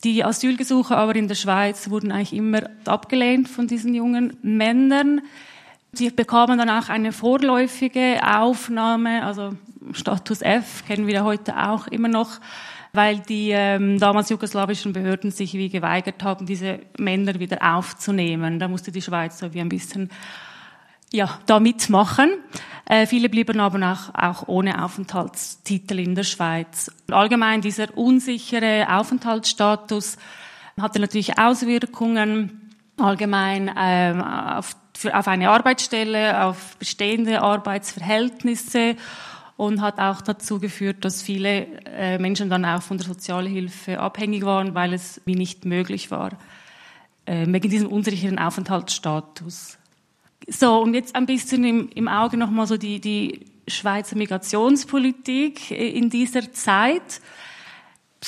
Die 0.04 0.24
Asylgesuche 0.24 0.96
aber 0.96 1.16
in 1.16 1.28
der 1.28 1.34
Schweiz 1.34 1.90
wurden 1.90 2.12
eigentlich 2.12 2.34
immer 2.34 2.62
abgelehnt 2.84 3.48
von 3.48 3.66
diesen 3.66 3.94
jungen 3.94 4.36
Männern. 4.42 5.22
Sie 5.92 6.10
bekamen 6.10 6.58
dann 6.58 6.68
auch 6.68 6.88
eine 6.88 7.12
vorläufige 7.12 8.20
Aufnahme, 8.22 9.24
also 9.24 9.54
Status 9.92 10.42
F 10.42 10.84
kennen 10.86 11.06
wir 11.06 11.24
heute 11.24 11.56
auch 11.56 11.86
immer 11.86 12.08
noch, 12.08 12.40
weil 12.92 13.20
die 13.20 13.50
ähm, 13.50 13.98
damals 13.98 14.28
jugoslawischen 14.28 14.92
Behörden 14.92 15.30
sich 15.30 15.54
wie 15.54 15.68
geweigert 15.68 16.22
haben, 16.22 16.44
diese 16.44 16.80
Männer 16.98 17.38
wieder 17.38 17.76
aufzunehmen. 17.76 18.58
Da 18.58 18.68
musste 18.68 18.92
die 18.92 19.02
Schweiz 19.02 19.38
so 19.38 19.54
wie 19.54 19.60
ein 19.60 19.68
bisschen 19.68 20.10
ja, 21.12 21.38
da 21.46 21.60
mitmachen. 21.60 22.30
Äh, 22.84 23.06
viele 23.06 23.28
blieben 23.28 23.60
aber 23.60 23.92
auch, 23.92 24.14
auch 24.14 24.48
ohne 24.48 24.84
Aufenthaltstitel 24.84 25.98
in 25.98 26.14
der 26.14 26.22
Schweiz. 26.22 26.90
Allgemein 27.10 27.60
dieser 27.60 27.96
unsichere 27.96 28.86
Aufenthaltsstatus 28.88 30.16
hatte 30.80 31.00
natürlich 31.00 31.38
Auswirkungen 31.38 32.74
allgemein 32.98 33.70
ähm, 33.76 34.22
auf, 34.22 34.76
für, 34.96 35.16
auf 35.16 35.28
eine 35.28 35.50
Arbeitsstelle, 35.50 36.44
auf 36.44 36.76
bestehende 36.76 37.42
Arbeitsverhältnisse 37.42 38.96
und 39.56 39.80
hat 39.80 39.98
auch 39.98 40.20
dazu 40.20 40.60
geführt, 40.60 41.04
dass 41.04 41.22
viele 41.22 41.66
äh, 41.86 42.18
Menschen 42.18 42.50
dann 42.50 42.64
auch 42.64 42.82
von 42.82 42.98
der 42.98 43.06
Sozialhilfe 43.06 43.98
abhängig 43.98 44.44
waren, 44.44 44.74
weil 44.74 44.92
es 44.92 45.20
wie 45.24 45.34
nicht 45.34 45.64
möglich 45.64 46.10
war, 46.10 46.32
äh, 47.24 47.46
wegen 47.48 47.70
diesem 47.70 47.88
unsicheren 47.88 48.38
Aufenthaltsstatus. 48.38 49.78
So, 50.48 50.80
und 50.80 50.94
jetzt 50.94 51.14
ein 51.14 51.26
bisschen 51.26 51.64
im, 51.64 51.88
im 51.94 52.08
Auge 52.08 52.36
nochmal 52.36 52.66
so 52.66 52.76
die, 52.76 53.00
die 53.00 53.46
Schweizer 53.68 54.16
Migrationspolitik 54.16 55.70
in 55.70 56.08
dieser 56.10 56.52
Zeit. 56.52 57.20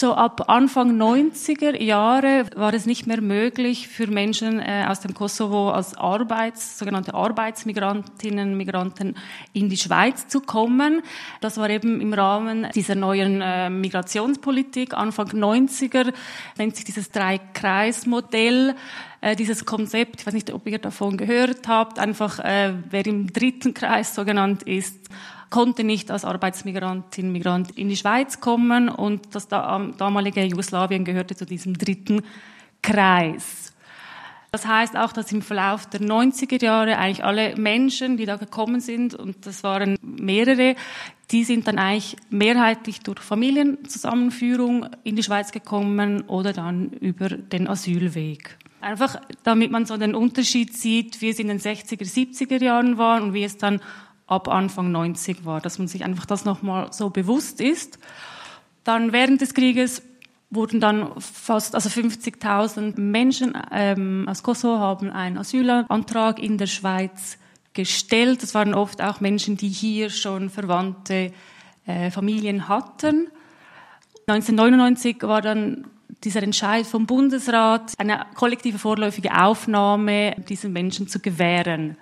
So 0.00 0.14
ab 0.14 0.48
Anfang 0.48 0.96
90er 0.96 1.76
Jahre 1.82 2.44
war 2.54 2.72
es 2.72 2.86
nicht 2.86 3.08
mehr 3.08 3.20
möglich 3.20 3.88
für 3.88 4.06
Menschen 4.06 4.60
äh, 4.60 4.86
aus 4.86 5.00
dem 5.00 5.12
Kosovo 5.12 5.70
als 5.70 5.96
Arbeits, 5.96 6.78
sogenannte 6.78 7.14
Arbeitsmigrantinnen, 7.14 8.56
Migranten 8.56 9.16
in 9.54 9.68
die 9.68 9.76
Schweiz 9.76 10.28
zu 10.28 10.40
kommen. 10.40 11.02
Das 11.40 11.56
war 11.56 11.68
eben 11.68 12.00
im 12.00 12.12
Rahmen 12.12 12.68
dieser 12.76 12.94
neuen 12.94 13.40
äh, 13.40 13.70
Migrationspolitik 13.70 14.94
Anfang 14.94 15.30
90er, 15.30 16.12
nennt 16.58 16.76
sich 16.76 16.84
dieses 16.84 17.10
Drei-Kreis-Modell 17.10 18.76
äh, 19.20 19.34
dieses 19.34 19.64
Konzept, 19.64 20.20
ich 20.20 20.26
weiß 20.28 20.34
nicht, 20.34 20.52
ob 20.52 20.64
ihr 20.68 20.78
davon 20.78 21.16
gehört 21.16 21.66
habt, 21.66 21.98
einfach 21.98 22.38
äh, 22.38 22.72
wer 22.88 23.04
im 23.04 23.32
dritten 23.32 23.74
Kreis 23.74 24.14
so 24.14 24.24
genannt 24.24 24.62
ist, 24.62 25.08
konnte 25.50 25.84
nicht 25.84 26.10
als 26.10 26.24
Arbeitsmigrantin, 26.24 27.32
Migrant 27.32 27.70
in 27.72 27.88
die 27.88 27.96
Schweiz 27.96 28.40
kommen 28.40 28.88
und 28.88 29.34
das 29.34 29.48
damalige 29.48 30.42
Jugoslawien 30.44 31.04
gehörte 31.04 31.36
zu 31.36 31.46
diesem 31.46 31.76
dritten 31.76 32.22
Kreis. 32.82 33.72
Das 34.50 34.66
heißt 34.66 34.96
auch, 34.96 35.12
dass 35.12 35.30
im 35.30 35.42
Verlauf 35.42 35.84
der 35.86 36.00
90er 36.00 36.62
Jahre 36.62 36.96
eigentlich 36.96 37.22
alle 37.22 37.54
Menschen, 37.56 38.16
die 38.16 38.24
da 38.24 38.36
gekommen 38.36 38.80
sind, 38.80 39.14
und 39.14 39.46
das 39.46 39.62
waren 39.62 39.98
mehrere, 40.00 40.74
die 41.30 41.44
sind 41.44 41.68
dann 41.68 41.78
eigentlich 41.78 42.16
mehrheitlich 42.30 43.00
durch 43.00 43.20
Familienzusammenführung 43.20 44.86
in 45.04 45.16
die 45.16 45.22
Schweiz 45.22 45.52
gekommen 45.52 46.22
oder 46.22 46.54
dann 46.54 46.88
über 46.92 47.28
den 47.28 47.68
Asylweg. 47.68 48.56
Einfach, 48.80 49.20
damit 49.42 49.70
man 49.70 49.84
so 49.84 49.98
den 49.98 50.14
Unterschied 50.14 50.74
sieht, 50.74 51.20
wie 51.20 51.28
es 51.28 51.38
in 51.38 51.48
den 51.48 51.58
60er, 51.58 52.06
70er 52.06 52.62
Jahren 52.62 52.96
war 52.96 53.22
und 53.22 53.34
wie 53.34 53.44
es 53.44 53.58
dann 53.58 53.82
ab 54.28 54.46
Anfang 54.48 54.92
90 54.92 55.44
war, 55.44 55.60
dass 55.60 55.78
man 55.78 55.88
sich 55.88 56.04
einfach 56.04 56.26
das 56.26 56.44
nochmal 56.44 56.92
so 56.92 57.10
bewusst 57.10 57.60
ist. 57.60 57.98
Dann 58.84 59.12
während 59.12 59.40
des 59.40 59.54
Krieges 59.54 60.02
wurden 60.50 60.80
dann 60.80 61.12
fast, 61.20 61.74
also 61.74 61.88
50.000 61.88 62.98
Menschen 63.00 63.56
ähm, 63.72 64.26
aus 64.28 64.42
Kosovo 64.42 64.78
haben 64.78 65.10
einen 65.10 65.38
Asylantrag 65.38 66.38
in 66.38 66.56
der 66.56 66.66
Schweiz 66.66 67.38
gestellt. 67.72 68.42
Das 68.42 68.54
waren 68.54 68.74
oft 68.74 69.02
auch 69.02 69.20
Menschen, 69.20 69.56
die 69.56 69.68
hier 69.68 70.10
schon 70.10 70.50
verwandte 70.50 71.32
äh, 71.86 72.10
Familien 72.10 72.68
hatten. 72.68 73.28
1999 74.26 75.22
war 75.22 75.42
dann 75.42 75.86
dieser 76.24 76.42
Entscheid 76.42 76.86
vom 76.86 77.06
Bundesrat, 77.06 77.94
eine 77.98 78.26
kollektive 78.34 78.78
vorläufige 78.78 79.42
Aufnahme 79.42 80.34
diesen 80.48 80.72
Menschen 80.72 81.08
zu 81.08 81.20
gewähren. 81.20 81.96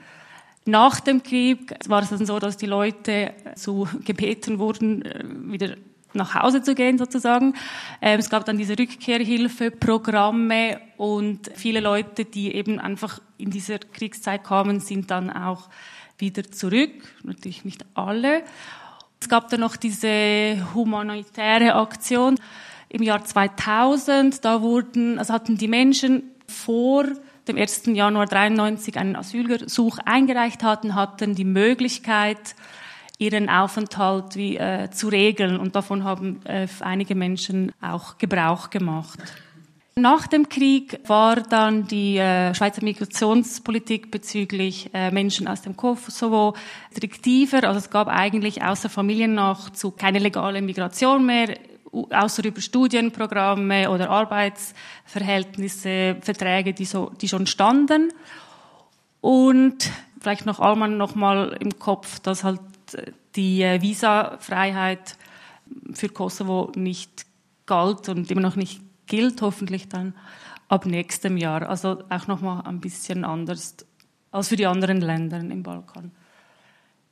Nach 0.69 0.99
dem 0.99 1.23
Krieg 1.23 1.77
war 1.87 2.03
es 2.03 2.11
dann 2.11 2.27
so, 2.27 2.41
dass 2.41 2.57
die 2.57 2.67
Leute 2.67 3.33
so 3.55 3.87
gebeten 4.05 4.59
wurden, 4.59 5.03
äh, 5.03 5.23
wieder 5.25 5.77
nach 6.13 6.35
Hause 6.35 6.61
zu 6.63 6.75
gehen 6.75 6.99
sozusagen. 6.99 7.55
Ähm, 8.03 8.19
es 8.19 8.31
gab 8.31 8.45
dann 8.45 8.59
diese 8.59 8.77
Rückkehrhilfeprogramme 8.77 10.81
und 10.97 11.53
viele 11.55 11.79
Leute, 11.79 12.25
die 12.25 12.53
eben 12.53 12.81
einfach 12.81 13.21
in 13.39 13.51
dieser 13.51 13.79
Kriegszeit 13.79 14.43
kamen, 14.43 14.81
sind 14.81 15.13
dann 15.13 15.31
auch 15.31 15.69
wieder 16.19 16.43
zurück. 16.51 16.91
Natürlich 17.23 17.65
nicht 17.65 17.85
alle. 17.95 18.43
Es 19.21 19.29
gab 19.29 19.49
dann 19.51 19.61
noch 19.61 19.77
diese 19.77 20.67
humanitäre 20.75 21.75
Aktion 21.75 22.41
im 22.89 23.03
Jahr 23.03 23.25
2000. 23.25 24.45
Da 24.45 24.63
wurden, 24.63 25.21
also 25.21 25.33
hatten 25.33 25.57
die 25.57 25.69
Menschen 25.69 26.25
vor 26.49 27.05
dem 27.49 27.57
1. 27.57 27.83
Januar 27.87 28.27
93 28.27 28.97
einen 28.99 29.17
Asylgesuch 29.17 29.99
eingereicht 30.05 30.63
hatten, 30.63 30.95
hatten 30.95 31.35
die 31.35 31.45
Möglichkeit, 31.45 32.55
ihren 33.19 33.49
Aufenthalt 33.49 34.37
wie, 34.37 34.57
äh, 34.57 34.91
zu 34.91 35.09
regeln. 35.09 35.59
Und 35.59 35.75
davon 35.75 36.05
haben 36.05 36.41
äh, 36.45 36.67
einige 36.81 37.15
Menschen 37.15 37.73
auch 37.81 38.19
Gebrauch 38.19 38.71
gemacht. 38.71 39.19
Nach 39.99 40.27
dem 40.27 40.51
Krieg 40.51 41.01
war 41.07 41.37
dann 41.37 41.87
die 41.87 42.19
äh, 42.19 42.55
Schweizer 42.55 42.85
Migrationspolitik 42.85 44.11
bezüglich 44.11 44.91
äh, 44.93 45.11
Menschen 45.11 45.49
aus 45.49 45.63
dem 45.63 45.75
Kosovo 45.75 46.55
restriktiver. 46.91 47.65
Also 47.65 47.79
es 47.79 47.89
gab 47.89 48.09
eigentlich 48.09 48.63
außer 48.63 48.91
Familiennachzug 48.91 49.97
keine 49.97 50.19
legale 50.19 50.61
Migration 50.61 51.25
mehr, 51.25 51.57
außer 52.11 52.45
über 52.45 52.61
Studienprogramme 52.61 53.91
oder 53.91 54.11
Arbeitsverhältnisse, 54.11 56.17
Verträge, 56.21 56.75
die, 56.75 56.85
so, 56.85 57.11
die 57.21 57.29
schon 57.29 57.47
standen. 57.47 58.13
Und 59.21 59.91
vielleicht 60.21 60.47
noch 60.47 60.61
Allmann 60.61 60.97
noch 60.97 61.15
mal 61.15 61.57
im 61.61 61.79
Kopf, 61.79 62.21
dass 62.21 62.45
halt 62.45 62.61
die 63.35 63.63
äh, 63.63 63.83
Visafreiheit 63.83 65.17
für 65.93 66.09
Kosovo 66.09 66.71
nicht 66.77 67.27
galt 67.67 68.09
und 68.09 68.31
immer 68.31 68.41
noch 68.41 68.57
nicht 68.57 68.81
gilt 69.07 69.43
hoffentlich 69.43 69.89
dann 69.89 70.15
ab 70.69 70.87
nächstem 70.87 71.37
Jahr. 71.37 71.69
Also 71.69 72.03
auch 72.09 72.27
nochmal 72.27 72.63
ein 72.67 72.81
bisschen 72.81 73.25
anders 73.25 73.77
als 74.31 74.49
für 74.49 74.57
die 74.57 74.67
anderen 74.67 75.01
Länder 75.01 75.39
im 75.39 75.63
Balkan. 75.63 76.13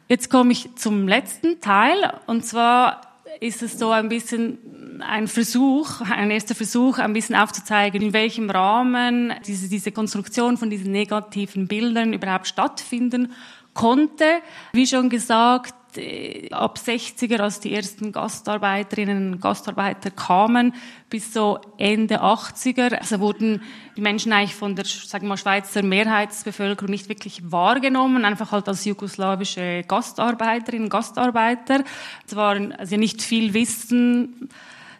Jetzt 0.09 0.29
komme 0.29 0.53
ich 0.53 0.75
zum 0.77 1.09
letzten 1.09 1.61
Teil 1.61 2.13
und 2.27 2.45
zwar 2.45 3.01
ist 3.41 3.63
es 3.63 3.79
so 3.79 3.91
ein 3.91 4.09
bisschen 4.09 5.01
ein 5.01 5.29
Versuch, 5.29 6.01
ein 6.01 6.31
erster 6.31 6.55
Versuch, 6.55 6.99
ein 6.99 7.13
bisschen 7.13 7.37
aufzuzeigen, 7.37 8.01
in 8.03 8.13
welchem 8.13 8.51
Rahmen 8.51 9.33
diese, 9.47 9.69
diese 9.69 9.93
Konstruktion 9.93 10.57
von 10.57 10.71
diesen 10.71 10.93
negativen 10.93 11.67
Bildern 11.67 12.13
überhaupt 12.13 12.47
stattfinden 12.47 13.33
konnte. 13.75 14.25
Wie 14.73 14.87
schon 14.87 15.11
gesagt, 15.11 15.75
äh, 15.97 16.49
ab 16.51 16.79
60er, 16.79 17.39
als 17.39 17.61
die 17.61 17.75
ersten 17.75 18.13
Gastarbeiterinnen 18.13 19.35
und 19.35 19.41
Gastarbeiter 19.41 20.11
kamen, 20.11 20.75
bis 21.11 21.33
so 21.33 21.59
Ende 21.79 22.23
80er, 22.23 22.95
also 22.95 23.21
wurden 23.21 23.63
die 23.97 24.01
Menschen 24.01 24.33
eigentlich 24.33 24.55
von 24.55 24.77
der, 24.77 24.85
sagen 24.85 25.25
wir 25.25 25.31
mal, 25.31 25.37
Schweizer 25.37 25.83
Mehrheitsbevölkerung 25.83 26.91
nicht 26.91 27.09
wirklich 27.09 27.51
wahrgenommen, 27.51 28.25
einfach 28.25 28.53
halt 28.53 28.69
als 28.69 28.85
jugoslawische 28.85 29.85
Gastarbeiterinnen, 29.87 30.89
Gastarbeiter. 30.89 31.85
Es 32.27 32.35
waren 32.37 32.73
also 32.73 32.97
nicht 32.97 33.23
viel 33.23 33.55
Wissen 33.55 34.49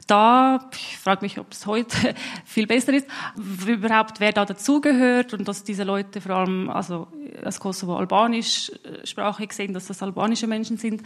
da, 0.07 0.69
ich 0.73 0.99
frage 0.99 1.23
mich, 1.23 1.39
ob 1.39 1.53
es 1.53 1.67
heute 1.67 2.15
viel 2.45 2.67
besser 2.67 2.93
ist, 2.93 3.07
überhaupt 3.67 4.21
wer 4.21 4.33
da 4.33 4.45
dazugehört 4.45 5.35
und 5.35 5.47
dass 5.49 5.65
diese 5.65 5.85
Leute 5.85 6.21
vor 6.21 6.37
allem, 6.37 6.71
also 6.71 7.09
das 7.43 7.61
Kosovo 7.61 7.97
albanischsprachig 7.97 9.53
sind, 9.53 9.75
dass 9.75 9.87
das 9.87 10.03
albanische 10.03 10.47
Menschen 10.47 10.77
sind. 10.77 11.03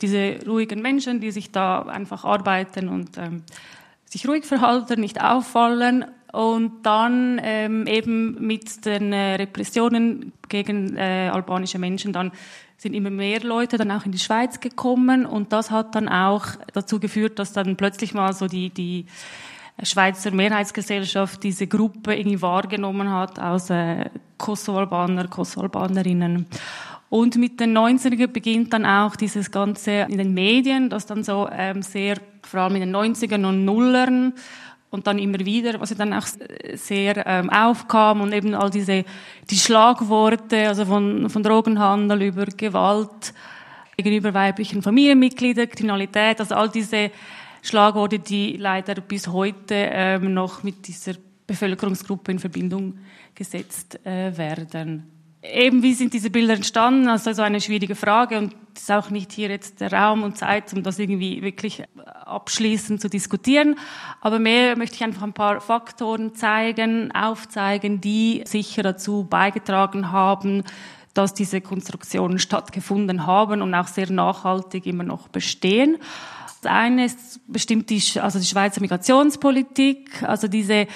Diese 0.00 0.38
ruhigen 0.46 0.82
Menschen, 0.82 1.20
die 1.20 1.30
sich 1.30 1.52
da 1.52 1.82
einfach 1.82 2.24
arbeiten 2.24 2.88
und 2.88 3.16
ähm, 3.16 3.44
sich 4.04 4.26
ruhig 4.26 4.44
verhalten, 4.44 5.00
nicht 5.00 5.20
auffallen 5.22 6.04
und 6.32 6.84
dann 6.84 7.40
ähm, 7.42 7.86
eben 7.86 8.44
mit 8.44 8.84
den 8.86 9.12
äh, 9.12 9.36
Repressionen 9.36 10.32
gegen 10.48 10.96
äh, 10.96 11.30
albanische 11.32 11.78
Menschen 11.78 12.12
dann 12.12 12.32
sind 12.76 12.94
immer 12.94 13.10
mehr 13.10 13.40
Leute 13.40 13.76
dann 13.78 13.90
auch 13.90 14.04
in 14.04 14.12
die 14.12 14.18
Schweiz 14.18 14.60
gekommen 14.60 15.26
und 15.26 15.52
das 15.52 15.70
hat 15.70 15.94
dann 15.94 16.08
auch 16.08 16.46
dazu 16.72 17.00
geführt, 17.00 17.38
dass 17.38 17.52
dann 17.52 17.76
plötzlich 17.76 18.14
mal 18.14 18.32
so 18.32 18.46
die, 18.46 18.70
die 18.70 19.06
Schweizer 19.82 20.30
Mehrheitsgesellschaft 20.30 21.42
diese 21.42 21.66
Gruppe 21.66 22.14
irgendwie 22.14 22.42
wahrgenommen 22.42 23.10
hat 23.10 23.38
aus 23.40 23.70
äh, 23.70 24.10
Kosovo-Albaner, 24.38 25.28
Kosovo-Albanerinnen. 25.28 26.46
Und 27.10 27.36
mit 27.36 27.60
den 27.60 27.76
90er 27.76 28.26
beginnt 28.26 28.72
dann 28.72 28.86
auch 28.86 29.16
dieses 29.16 29.50
Ganze 29.50 30.06
in 30.08 30.18
den 30.18 30.34
Medien, 30.34 30.90
das 30.90 31.06
dann 31.06 31.22
so 31.22 31.48
ähm, 31.50 31.82
sehr, 31.82 32.18
vor 32.42 32.60
allem 32.60 32.76
in 32.76 32.92
den 32.92 32.96
90ern 32.96 33.46
und 33.46 33.64
Nullern, 33.64 34.34
und 34.94 35.06
dann 35.06 35.18
immer 35.18 35.40
wieder, 35.40 35.80
was 35.80 35.90
ja 35.90 35.96
dann 35.96 36.14
auch 36.14 36.26
sehr 36.74 37.26
ähm, 37.26 37.50
aufkam 37.50 38.20
und 38.20 38.32
eben 38.32 38.54
all 38.54 38.70
diese 38.70 39.04
die 39.50 39.56
Schlagworte, 39.56 40.68
also 40.68 40.86
von, 40.86 41.28
von 41.28 41.42
Drogenhandel 41.42 42.22
über 42.22 42.46
Gewalt 42.46 43.34
gegenüber 43.96 44.32
weiblichen 44.32 44.82
Familienmitgliedern, 44.82 45.68
Kriminalität, 45.68 46.40
also 46.40 46.54
all 46.54 46.68
diese 46.68 47.10
Schlagworte, 47.62 48.18
die 48.18 48.56
leider 48.56 48.94
bis 48.96 49.28
heute 49.28 49.74
ähm, 49.74 50.32
noch 50.32 50.62
mit 50.62 50.86
dieser 50.86 51.14
Bevölkerungsgruppe 51.46 52.32
in 52.32 52.38
Verbindung 52.38 52.98
gesetzt 53.34 54.00
äh, 54.06 54.36
werden 54.36 55.13
eben, 55.52 55.82
wie 55.82 55.94
sind 55.94 56.14
diese 56.14 56.30
Bilder 56.30 56.54
entstanden? 56.54 57.08
Also, 57.08 57.32
so 57.32 57.42
eine 57.42 57.60
schwierige 57.60 57.94
Frage 57.94 58.38
und 58.38 58.54
es 58.74 58.82
ist 58.82 58.90
auch 58.90 59.10
nicht 59.10 59.32
hier 59.32 59.50
jetzt 59.50 59.80
der 59.80 59.92
Raum 59.92 60.22
und 60.22 60.36
Zeit, 60.36 60.72
um 60.72 60.82
das 60.82 60.98
irgendwie 60.98 61.42
wirklich 61.42 61.84
abschließend 62.24 63.00
zu 63.00 63.08
diskutieren. 63.08 63.76
Aber 64.20 64.38
mehr 64.38 64.76
möchte 64.76 64.96
ich 64.96 65.04
einfach 65.04 65.22
ein 65.22 65.32
paar 65.32 65.60
Faktoren 65.60 66.34
zeigen, 66.34 67.12
aufzeigen, 67.12 68.00
die 68.00 68.42
sicher 68.46 68.82
dazu 68.82 69.26
beigetragen 69.28 70.10
haben, 70.10 70.64
dass 71.12 71.34
diese 71.34 71.60
Konstruktionen 71.60 72.40
stattgefunden 72.40 73.26
haben 73.26 73.62
und 73.62 73.72
auch 73.74 73.86
sehr 73.86 74.10
nachhaltig 74.10 74.86
immer 74.86 75.04
noch 75.04 75.28
bestehen. 75.28 75.98
Das 76.64 76.72
eine 76.72 77.04
ist 77.04 77.40
bestimmt 77.46 77.90
die, 77.90 78.02
also 78.20 78.38
die 78.38 78.46
Schweizer 78.46 78.80
Migrationspolitik, 78.80 80.22
also 80.22 80.48
diese 80.48 80.86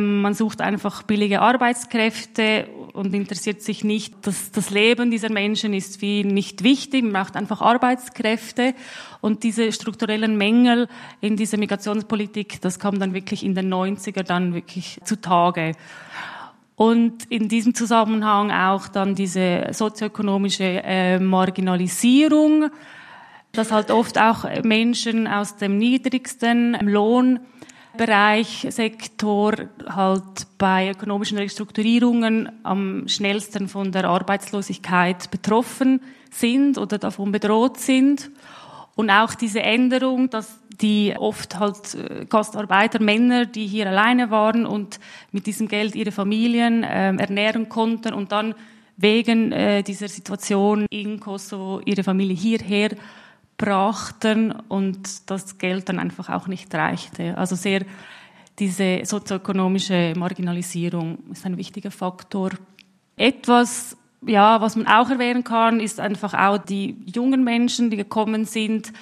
man 0.00 0.32
sucht 0.32 0.60
einfach 0.60 1.02
billige 1.02 1.40
Arbeitskräfte 1.40 2.68
und 2.92 3.12
interessiert 3.12 3.62
sich 3.62 3.82
nicht, 3.82 4.14
dass 4.24 4.52
das 4.52 4.70
Leben 4.70 5.10
dieser 5.10 5.28
Menschen 5.28 5.74
ist 5.74 6.00
wie 6.00 6.22
nicht 6.22 6.62
wichtig. 6.62 7.02
Man 7.02 7.14
braucht 7.14 7.34
einfach 7.34 7.60
Arbeitskräfte. 7.60 8.74
Und 9.20 9.42
diese 9.42 9.72
strukturellen 9.72 10.38
Mängel 10.38 10.86
in 11.20 11.36
dieser 11.36 11.58
Migrationspolitik, 11.58 12.60
das 12.60 12.78
kam 12.78 13.00
dann 13.00 13.12
wirklich 13.12 13.44
in 13.44 13.56
den 13.56 13.74
90er 13.74 14.22
dann 14.22 14.54
wirklich 14.54 15.00
zutage. 15.02 15.72
Und 16.76 17.24
in 17.24 17.48
diesem 17.48 17.74
Zusammenhang 17.74 18.52
auch 18.52 18.86
dann 18.86 19.16
diese 19.16 19.66
sozioökonomische 19.72 20.80
äh, 20.84 21.18
Marginalisierung, 21.18 22.70
dass 23.58 23.72
halt 23.72 23.90
oft 23.90 24.18
auch 24.18 24.44
Menschen 24.62 25.26
aus 25.26 25.56
dem 25.56 25.78
niedrigsten 25.78 26.74
Lohn 26.80 27.40
Bereich, 27.96 28.64
Sektor 28.70 29.54
halt 29.88 30.46
bei 30.56 30.90
ökonomischen 30.90 31.36
Restrukturierungen 31.36 32.48
am 32.62 33.08
schnellsten 33.08 33.66
von 33.66 33.90
der 33.90 34.04
Arbeitslosigkeit 34.04 35.32
betroffen 35.32 36.00
sind 36.30 36.78
oder 36.78 36.98
davon 36.98 37.32
bedroht 37.32 37.78
sind. 37.78 38.30
Und 38.94 39.10
auch 39.10 39.34
diese 39.34 39.62
Änderung, 39.62 40.30
dass 40.30 40.60
die 40.80 41.16
oft 41.18 41.58
halt 41.58 41.96
äh, 41.96 42.24
Gastarbeiter, 42.26 43.02
Männer, 43.02 43.46
die 43.46 43.66
hier 43.66 43.88
alleine 43.88 44.30
waren 44.30 44.64
und 44.64 45.00
mit 45.32 45.46
diesem 45.46 45.66
Geld 45.66 45.96
ihre 45.96 46.12
Familien 46.12 46.84
äh, 46.84 47.16
ernähren 47.16 47.68
konnten 47.68 48.14
und 48.14 48.30
dann 48.30 48.54
wegen 48.96 49.50
äh, 49.50 49.82
dieser 49.82 50.06
Situation 50.06 50.86
in 50.90 51.18
Kosovo 51.18 51.80
ihre 51.84 52.04
Familie 52.04 52.36
hierher 52.36 52.90
brachten 53.58 54.52
und 54.52 55.30
das 55.30 55.58
Geld 55.58 55.88
dann 55.88 55.98
einfach 55.98 56.30
auch 56.30 56.46
nicht 56.46 56.74
reichte. 56.74 57.36
Also 57.36 57.56
sehr 57.56 57.84
diese 58.58 59.02
sozioökonomische 59.04 60.14
Marginalisierung 60.16 61.18
ist 61.30 61.44
ein 61.44 61.56
wichtiger 61.56 61.90
Faktor. 61.90 62.50
Etwas, 63.16 63.96
ja, 64.26 64.60
was 64.60 64.76
man 64.76 64.86
auch 64.86 65.10
erwähnen 65.10 65.44
kann, 65.44 65.80
ist 65.80 66.00
einfach 66.00 66.34
auch 66.34 66.58
die 66.58 66.96
jungen 67.06 67.44
Menschen, 67.44 67.90
die 67.90 67.96
gekommen 67.96 68.44
sind, 68.46 68.92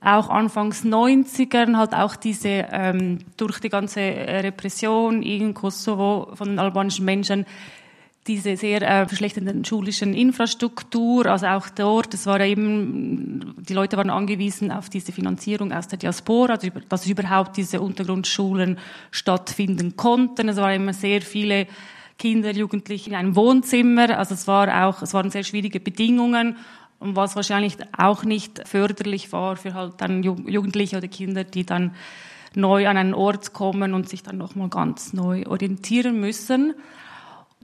auch 0.00 0.28
anfangs 0.28 0.84
90ern, 0.84 1.76
halt 1.76 1.94
auch 1.94 2.16
diese, 2.16 2.66
ähm, 2.70 3.18
durch 3.36 3.60
die 3.60 3.70
ganze 3.70 4.00
Repression 4.00 5.22
in 5.22 5.54
Kosovo 5.54 6.34
von 6.34 6.48
den 6.48 6.58
albanischen 6.58 7.04
Menschen, 7.04 7.46
diese 8.26 8.56
sehr 8.56 8.82
äh, 8.82 9.06
verschlechternden 9.06 9.64
schulischen 9.64 10.12
Infrastruktur, 10.12 11.26
also 11.26 11.46
auch 11.46 11.68
dort, 11.68 12.12
es 12.14 12.26
war 12.26 12.40
eben, 12.40 13.54
die 13.58 13.74
Leute 13.74 13.96
waren 13.96 14.10
angewiesen 14.10 14.72
auf 14.72 14.88
diese 14.88 15.12
Finanzierung 15.12 15.72
aus 15.72 15.88
der 15.88 15.98
Diaspora, 15.98 16.58
dass 16.88 17.06
überhaupt 17.06 17.56
diese 17.56 17.80
Untergrundschulen 17.80 18.78
stattfinden 19.10 19.96
konnten. 19.96 20.48
Es 20.48 20.56
waren 20.56 20.74
immer 20.74 20.92
sehr 20.92 21.22
viele 21.22 21.66
Kinder, 22.18 22.50
Jugendliche 22.50 23.10
in 23.10 23.16
einem 23.16 23.36
Wohnzimmer, 23.36 24.18
also 24.18 24.34
es 24.34 24.48
war 24.48 24.86
auch, 24.86 25.02
es 25.02 25.14
waren 25.14 25.30
sehr 25.30 25.44
schwierige 25.44 25.80
Bedingungen. 25.80 26.56
Und 26.98 27.14
was 27.14 27.36
wahrscheinlich 27.36 27.76
auch 27.96 28.24
nicht 28.24 28.66
förderlich 28.66 29.30
war 29.30 29.56
für 29.56 29.74
halt 29.74 29.94
dann 29.98 30.22
Jugendliche 30.22 30.96
oder 30.96 31.08
Kinder, 31.08 31.44
die 31.44 31.66
dann 31.66 31.94
neu 32.54 32.88
an 32.88 32.96
einen 32.96 33.12
Ort 33.12 33.52
kommen 33.52 33.92
und 33.92 34.08
sich 34.08 34.22
dann 34.22 34.38
nochmal 34.38 34.70
ganz 34.70 35.12
neu 35.12 35.44
orientieren 35.46 36.18
müssen 36.18 36.74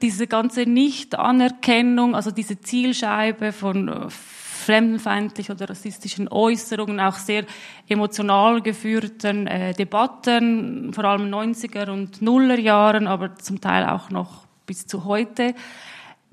diese 0.03 0.27
ganze 0.27 0.63
Nicht-Anerkennung, 0.63 2.15
also 2.15 2.33
diese 2.33 2.61
Zielscheibe 2.61 3.53
von 3.53 3.89
äh, 3.89 4.11
fremdenfeindlich 4.11 5.51
oder 5.51 5.71
rassistischen 5.71 6.29
Äußerungen, 6.29 7.01
auch 7.01 7.17
sehr 7.17 7.45
emotional 7.89 8.61
geführten 8.61 9.47
äh, 9.47 9.73
Debatten, 9.75 10.93
vor 10.93 11.05
allem 11.05 11.33
90er 11.33 11.91
und 11.91 12.21
Nuller 12.21 12.59
Jahren, 12.59 13.07
aber 13.07 13.37
zum 13.37 13.61
Teil 13.61 13.87
auch 13.87 14.11
noch 14.11 14.47
bis 14.67 14.87
zu 14.87 15.05
heute. 15.05 15.55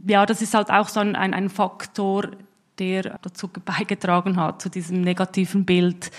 Ja, 0.06 0.26
das 0.26 0.42
ist 0.42 0.54
halt 0.54 0.70
auch 0.70 0.90
so 0.90 1.00
ein, 1.00 1.16
ein, 1.16 1.34
ein 1.34 1.50
Faktor, 1.50 2.30
der 2.78 3.20
dazu 3.22 3.50
beigetragen 3.50 4.38
hat, 4.38 4.62
zu 4.62 4.70
diesem 4.70 5.02
negativen 5.02 5.66
Bild. 5.66 6.12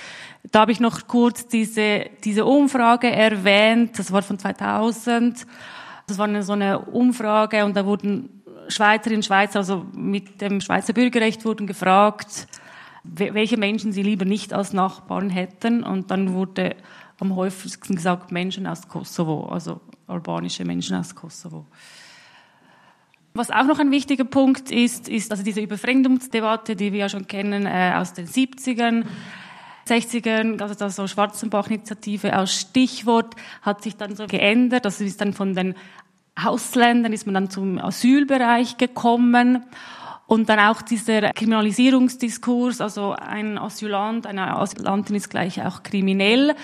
Da 0.52 0.60
habe 0.60 0.72
ich 0.72 0.80
noch 0.80 1.06
kurz 1.06 1.48
diese, 1.48 2.06
diese 2.22 2.44
Umfrage 2.44 3.10
erwähnt, 3.10 3.98
das 3.98 4.12
war 4.12 4.22
von 4.22 4.38
2000. 4.38 5.46
Das 6.10 6.18
war 6.18 6.26
eine, 6.26 6.42
so 6.42 6.54
eine 6.54 6.80
Umfrage 6.80 7.64
und 7.64 7.76
da 7.76 7.86
wurden 7.86 8.42
Schweizerinnen 8.66 9.18
und 9.18 9.24
Schweizer, 9.24 9.60
also 9.60 9.86
mit 9.94 10.40
dem 10.40 10.60
Schweizer 10.60 10.92
Bürgerrecht 10.92 11.44
wurden 11.44 11.68
gefragt, 11.68 12.48
welche 13.04 13.56
Menschen 13.56 13.92
sie 13.92 14.02
lieber 14.02 14.24
nicht 14.24 14.52
als 14.52 14.72
Nachbarn 14.72 15.30
hätten. 15.30 15.84
Und 15.84 16.10
dann 16.10 16.32
wurde 16.32 16.74
am 17.20 17.36
häufigsten 17.36 17.94
gesagt 17.94 18.32
Menschen 18.32 18.66
aus 18.66 18.88
Kosovo, 18.88 19.46
also 19.46 19.80
albanische 20.08 20.64
Menschen 20.64 20.96
aus 20.96 21.14
Kosovo. 21.14 21.66
Was 23.32 23.52
auch 23.52 23.64
noch 23.64 23.78
ein 23.78 23.92
wichtiger 23.92 24.24
Punkt 24.24 24.72
ist, 24.72 25.08
ist 25.08 25.30
also 25.30 25.44
diese 25.44 25.60
Überfremdungsdebatte, 25.60 26.74
die 26.74 26.92
wir 26.92 27.00
ja 27.00 27.08
schon 27.08 27.28
kennen 27.28 27.66
äh, 27.66 27.92
aus 27.94 28.14
den 28.14 28.26
70ern. 28.26 29.04
60ern, 29.88 30.60
also 30.60 30.74
das 30.74 30.96
so 30.96 31.06
Schwarzenbach-Initiative 31.06 32.32
als 32.32 32.54
Stichwort, 32.54 33.34
hat 33.62 33.82
sich 33.82 33.96
dann 33.96 34.14
so 34.16 34.26
geändert. 34.26 34.84
Das 34.84 35.00
ist 35.00 35.20
dann 35.20 35.32
von 35.32 35.54
den 35.54 35.74
Ausländern 36.44 37.12
ist 37.12 37.26
man 37.26 37.34
dann 37.34 37.50
zum 37.50 37.78
Asylbereich 37.78 38.76
gekommen. 38.76 39.64
Und 40.26 40.48
dann 40.48 40.60
auch 40.60 40.80
dieser 40.80 41.32
Kriminalisierungsdiskurs, 41.32 42.80
also 42.80 43.16
ein 43.18 43.58
Asylant, 43.58 44.28
eine 44.28 44.56
Asylantin 44.56 45.16
ist 45.16 45.28
gleich 45.28 45.60
auch 45.60 45.82
kriminell. 45.82 46.54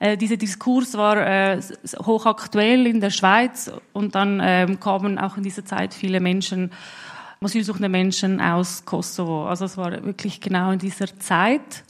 Äh, 0.00 0.16
dieser 0.16 0.36
Diskurs 0.36 0.94
war 0.94 1.24
äh, 1.24 1.60
hochaktuell 2.04 2.84
in 2.84 3.00
der 3.00 3.10
Schweiz 3.10 3.70
und 3.92 4.16
dann 4.16 4.40
ähm, 4.42 4.80
kamen 4.80 5.20
auch 5.20 5.36
in 5.36 5.44
dieser 5.44 5.64
Zeit 5.64 5.94
viele 5.94 6.18
Menschen, 6.18 6.72
asylsuchende 7.40 7.88
Menschen 7.88 8.40
aus 8.40 8.84
Kosovo. 8.84 9.46
Also 9.46 9.66
es 9.66 9.76
war 9.76 9.92
wirklich 10.04 10.40
genau 10.40 10.72
in 10.72 10.80
dieser 10.80 11.16
Zeit. 11.20 11.84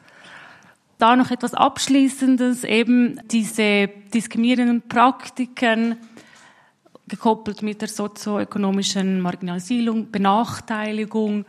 Da 1.02 1.16
noch 1.16 1.32
etwas 1.32 1.52
Abschließendes, 1.52 2.62
eben 2.62 3.20
diese 3.26 3.88
diskriminierenden 4.14 4.82
Praktiken, 4.82 5.96
gekoppelt 7.08 7.60
mit 7.60 7.80
der 7.80 7.88
sozioökonomischen 7.88 9.20
Marginalisierung, 9.20 10.12
Benachteiligung. 10.12 11.44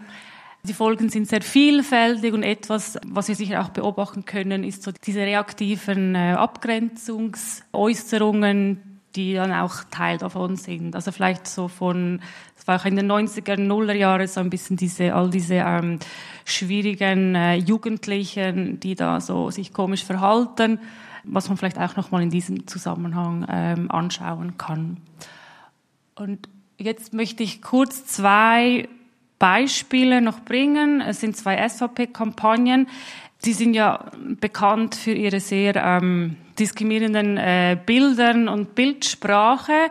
Die 0.64 0.74
Folgen 0.74 1.10
sind 1.10 1.28
sehr 1.28 1.44
vielfältig 1.44 2.34
und 2.34 2.42
etwas, 2.42 2.98
was 3.06 3.28
wir 3.28 3.36
sicher 3.36 3.62
auch 3.62 3.70
beobachten 3.70 4.26
können, 4.26 4.64
ist 4.64 4.82
so 4.82 4.92
diese 4.92 5.20
reaktiven 5.20 6.16
äh, 6.16 6.32
Abgrenzungsäußerungen, 6.32 9.02
die 9.16 9.36
dann 9.36 9.54
auch 9.54 9.84
Teil 9.92 10.18
davon 10.18 10.56
sind. 10.56 10.96
Also 10.96 11.12
vielleicht 11.12 11.46
so 11.46 11.68
von, 11.68 12.22
es 12.64 12.68
war 12.70 12.80
auch 12.80 12.86
in 12.86 12.96
den 12.96 13.12
90er, 13.12 13.60
Nuller 13.60 13.94
Jahre 13.94 14.26
so 14.26 14.40
ein 14.40 14.50
bisschen 14.50 14.78
diese, 14.78 15.14
all 15.14 15.30
diese 15.30 15.56
ähm, 15.56 16.00
schwierigen 16.46 17.36
äh, 17.36 17.56
Jugendlichen, 17.56 18.80
die 18.80 18.96
da 18.96 19.20
so 19.20 19.52
sich 19.52 19.74
komisch 19.74 20.06
verhalten, 20.06 20.80
was 21.26 21.50
man 21.50 21.58
vielleicht 21.58 21.78
auch 21.78 21.98
nochmal 21.98 22.24
in 22.24 22.30
diesem 22.30 22.66
Zusammenhang 22.66 23.46
ähm, 23.50 23.92
anschauen 23.92 24.58
kann. 24.58 24.96
Und 26.16 26.48
jetzt 26.78 27.14
möchte 27.14 27.44
ich 27.44 27.62
kurz 27.62 28.06
zwei 28.06 28.88
Beispiele 29.40 30.22
noch 30.22 30.40
bringen. 30.40 31.02
Es 31.02 31.20
sind 31.20 31.36
zwei 31.36 31.68
SVP-Kampagnen. 31.68 32.88
Die 33.44 33.52
sind 33.52 33.74
ja 33.74 34.06
bekannt 34.40 34.96
für 34.96 35.12
ihre 35.12 35.42
sehr 35.42 35.76
ähm, 35.76 36.38
diskriminierenden 36.58 37.36
äh, 37.36 37.78
Bildern 37.86 38.48
und 38.48 38.74
Bildsprache. 38.74 39.90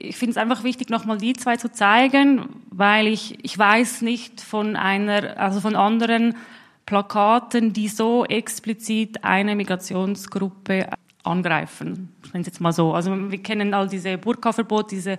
Ich 0.00 0.16
finde 0.16 0.32
es 0.32 0.36
einfach 0.36 0.62
wichtig, 0.62 0.90
nochmal 0.90 1.18
die 1.18 1.32
zwei 1.32 1.56
zu 1.56 1.72
zeigen, 1.72 2.48
weil 2.70 3.08
ich, 3.08 3.44
ich 3.44 3.58
weiß 3.58 4.02
nicht 4.02 4.40
von 4.40 4.76
einer, 4.76 5.38
also 5.38 5.60
von 5.60 5.74
anderen 5.74 6.36
Plakaten, 6.86 7.72
die 7.72 7.88
so 7.88 8.24
explizit 8.24 9.24
eine 9.24 9.56
Migrationsgruppe 9.56 10.88
angreifen. 11.24 12.14
Ich 12.24 12.32
nenne 12.32 12.42
es 12.42 12.46
jetzt 12.46 12.60
mal 12.60 12.72
so. 12.72 12.94
Also 12.94 13.30
wir 13.30 13.42
kennen 13.42 13.74
all 13.74 13.88
diese 13.88 14.16
Burka-Verbot, 14.18 14.92
diese, 14.92 15.18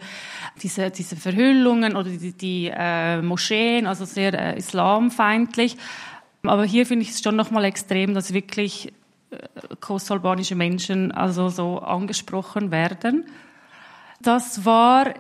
diese, 0.62 0.90
diese 0.90 1.16
Verhüllungen 1.16 1.96
oder 1.96 2.10
die, 2.10 2.32
die 2.32 2.72
äh, 2.74 3.22
Moscheen, 3.22 3.86
also 3.86 4.06
sehr 4.06 4.34
äh, 4.34 4.58
islamfeindlich. 4.58 5.78
Aber 6.44 6.64
hier 6.64 6.86
finde 6.86 7.04
ich 7.04 7.12
es 7.12 7.22
schon 7.22 7.36
nochmal 7.36 7.66
extrem, 7.66 8.14
dass 8.14 8.34
wirklich 8.34 8.94
äh, 9.32 9.38
kosovo-albanische 9.82 10.56
Menschen 10.56 11.12
also 11.12 11.50
so 11.50 11.80
angesprochen 11.80 12.72
werden. 12.72 13.26
Das 14.22 14.66
war 14.66 15.14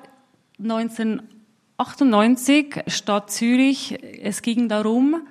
1998, 0.62 2.84
Stadt 2.88 3.32
Zürich. 3.32 3.98
Es 4.22 4.42
ging 4.42 4.68
darum, 4.68 5.26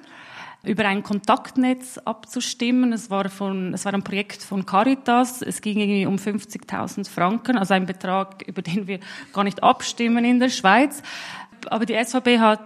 über 0.65 0.87
ein 0.87 1.03
Kontaktnetz 1.03 1.99
abzustimmen. 1.99 2.95
Es 2.95 3.11
war, 3.11 3.29
von, 3.29 3.75
es 3.75 3.85
war 3.85 3.93
ein 3.93 4.05
Projekt 4.05 4.43
von 4.43 4.65
Caritas. 4.65 5.43
Es 5.43 5.61
ging 5.61 5.81
irgendwie 5.81 6.07
um 6.07 6.17
50.000 6.17 7.11
Franken, 7.11 7.59
also 7.59 7.75
ein 7.75 7.85
Betrag, 7.85 8.43
über 8.49 8.63
den 8.63 8.87
wir 8.87 9.01
gar 9.35 9.45
nicht 9.45 9.63
abstimmen 9.63 10.25
in 10.25 10.41
der 10.41 10.49
Schweiz. 10.49 11.03
Aber 11.67 11.85
die 11.85 12.03
SVP 12.03 12.39
hat 12.39 12.63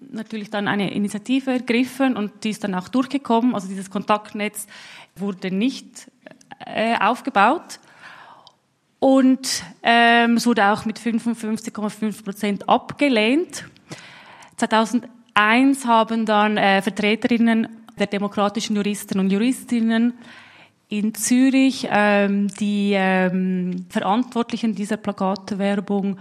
natürlich 0.00 0.50
dann 0.50 0.66
eine 0.66 0.92
Initiative 0.92 1.52
ergriffen 1.52 2.16
und 2.16 2.42
die 2.42 2.50
ist 2.50 2.64
dann 2.64 2.74
auch 2.74 2.88
durchgekommen. 2.88 3.54
Also 3.54 3.68
dieses 3.68 3.88
Kontaktnetz 3.88 4.66
wurde 5.14 5.52
nicht 5.52 6.10
äh, 6.66 6.98
aufgebaut. 6.98 7.78
Und 9.00 9.64
ähm, 9.82 10.36
es 10.36 10.46
wurde 10.46 10.66
auch 10.66 10.84
mit 10.84 10.98
55,5 11.00 12.22
Prozent 12.22 12.68
abgelehnt. 12.68 13.64
2000 14.56 15.08
Eins 15.32 15.86
haben 15.86 16.26
dann 16.26 16.56
äh, 16.56 16.82
Vertreterinnen 16.82 17.68
der 17.98 18.08
demokratischen 18.08 18.76
Juristen 18.76 19.18
und 19.18 19.30
Juristinnen 19.30 20.14
in 20.88 21.14
Zürich 21.14 21.86
ähm, 21.90 22.48
die 22.48 22.92
ähm, 22.94 23.86
Verantwortlichen 23.88 24.74
dieser 24.74 24.96
Plakatwerbung 24.96 26.18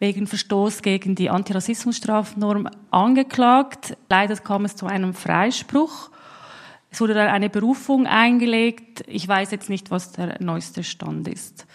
wegen 0.00 0.26
Verstoß 0.26 0.82
gegen 0.82 1.14
die 1.14 1.28
Antirassismusstrafnorm 1.28 2.68
angeklagt. 2.90 3.96
Leider 4.08 4.36
kam 4.36 4.64
es 4.64 4.76
zu 4.76 4.86
einem 4.86 5.12
Freispruch. 5.12 6.10
Es 6.90 7.00
wurde 7.00 7.14
dann 7.14 7.28
eine 7.28 7.50
Berufung 7.50 8.06
eingelegt. 8.06 9.04
Ich 9.06 9.28
weiß 9.28 9.50
jetzt 9.50 9.68
nicht, 9.68 9.90
was 9.90 10.12
der 10.12 10.42
neueste 10.42 10.82
Stand 10.82 11.28
ist. 11.28 11.66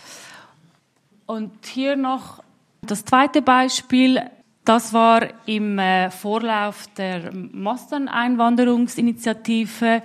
Und 1.25 1.65
hier 1.65 1.95
noch 1.95 2.43
das 2.81 3.05
zweite 3.05 3.41
Beispiel. 3.41 4.21
Das 4.65 4.91
war 4.93 5.27
im 5.45 5.79
äh, 5.79 6.09
Vorlauf 6.09 6.87
der 6.97 7.31
Masseneinwanderungsinitiative 7.33 10.01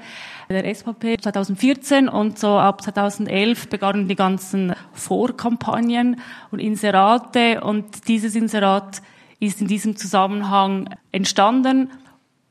der 0.48 0.74
SVP 0.74 1.18
2014 1.18 2.08
und 2.08 2.36
so 2.38 2.58
ab 2.58 2.82
2011 2.82 3.68
begannen 3.68 4.08
die 4.08 4.16
ganzen 4.16 4.74
Vorkampagnen 4.92 6.20
und 6.50 6.58
Inserate. 6.58 7.60
Und 7.60 8.08
dieses 8.08 8.34
Inserat 8.34 9.00
ist 9.38 9.60
in 9.60 9.68
diesem 9.68 9.94
Zusammenhang 9.96 10.88
entstanden. 11.12 11.92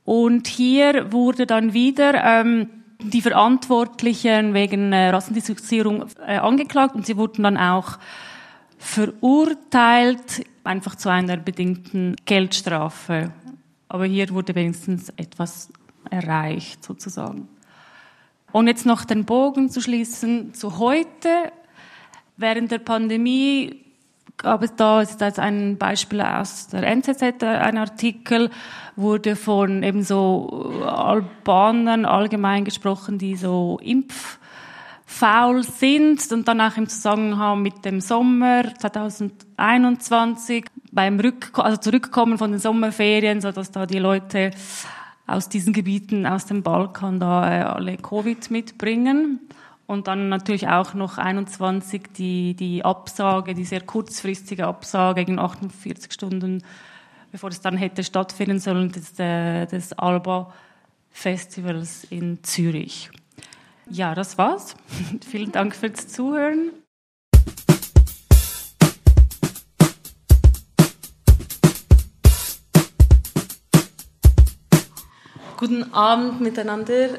Und 0.06 0.48
hier 0.48 1.12
wurde 1.12 1.46
dann 1.46 1.74
wieder 1.74 2.24
ähm, 2.24 2.70
die 3.02 3.22
Verantwortlichen 3.22 4.54
wegen 4.54 4.94
äh, 4.94 5.10
Rassendiskriminierung 5.10 6.06
äh, 6.26 6.38
angeklagt. 6.38 6.96
Und 6.96 7.06
sie 7.06 7.18
wurden 7.18 7.44
dann 7.44 7.58
auch 7.58 7.98
verurteilt 8.78 10.46
einfach 10.64 10.96
zu 10.96 11.10
einer 11.10 11.38
bedingten 11.38 12.16
Geldstrafe. 12.26 13.32
Aber 13.90 14.06
hier 14.06 14.30
wurde 14.30 14.56
wenigstens 14.56 15.10
etwas 15.18 15.70
erreicht, 16.10 16.84
sozusagen. 16.84 17.48
Und 18.52 18.68
jetzt 18.68 18.86
noch 18.86 19.06
den 19.06 19.26
Bogen 19.26 19.70
zu 19.70 19.82
schließen 19.82 20.54
zu 20.54 20.80
heute. 20.80 21.52
Während 22.38 22.72
der 22.72 22.80
Pandemie 22.80 23.84
gab 24.38 24.64
es 24.64 24.76
da, 24.76 25.02
ist 25.02 25.18
das 25.18 25.40
ein 25.40 25.78
Beispiel 25.78 26.22
aus 26.22 26.68
der 26.68 26.84
NZZ, 26.84 27.44
ein 27.44 27.78
Artikel, 27.78 28.52
wurde 28.96 29.36
von 29.36 29.84
eben 29.84 30.04
so 30.04 30.72
Albanern 30.86 32.06
allgemein 32.06 32.64
gesprochen, 32.64 33.18
die 33.18 33.36
so 33.36 33.80
Impf 33.82 34.40
faul 35.10 35.64
sind 35.64 36.32
und 36.32 36.48
dann 36.50 36.60
auch 36.60 36.76
im 36.78 36.88
Zusammenhang 36.90 37.62
mit 37.62 37.86
dem 37.86 38.02
Sommer 38.02 38.64
2021 38.78 40.66
beim 40.92 41.20
Rück 41.20 41.52
also 41.58 41.78
Zurückkommen 41.78 42.38
von 42.38 42.52
den 42.52 42.60
Sommerferien, 42.60 43.40
so 43.40 43.52
dass 43.54 43.72
da 43.72 43.86
die 43.86 44.00
Leute 44.00 44.52
aus 45.26 45.48
diesen 45.48 45.72
Gebieten, 45.72 46.28
aus 46.28 46.46
dem 46.46 46.62
Balkan 46.62 47.20
da 47.20 47.50
äh, 47.50 47.64
alle 47.64 47.98
Covid 47.98 48.52
mitbringen. 48.52 49.40
Und 49.88 50.08
dann 50.08 50.28
natürlich 50.28 50.68
auch 50.68 50.94
noch 50.94 51.18
21 51.18 52.10
die, 52.18 52.54
die 52.54 52.84
Absage, 52.84 53.54
die 53.54 53.64
sehr 53.64 53.82
kurzfristige 53.82 54.68
Absage 54.68 55.24
gegen 55.24 55.40
48 55.40 56.12
Stunden, 56.12 56.64
bevor 57.32 57.50
es 57.50 57.62
dann 57.62 57.78
hätte 57.78 58.04
stattfinden 58.04 58.60
sollen, 58.60 58.92
des, 58.92 59.18
äh, 59.18 59.66
des 59.68 59.94
Alba 59.94 60.54
Festivals 61.12 62.04
in 62.10 62.44
Zürich. 62.44 63.10
Ja, 63.90 64.16
das 64.16 64.38
war's. 64.38 64.76
Vielen 65.30 65.52
Dank 65.52 65.76
fürs 65.76 66.08
Zuhören. 66.08 66.72
guten 75.58 75.92
Abend 75.92 76.40
miteinander. 76.40 77.10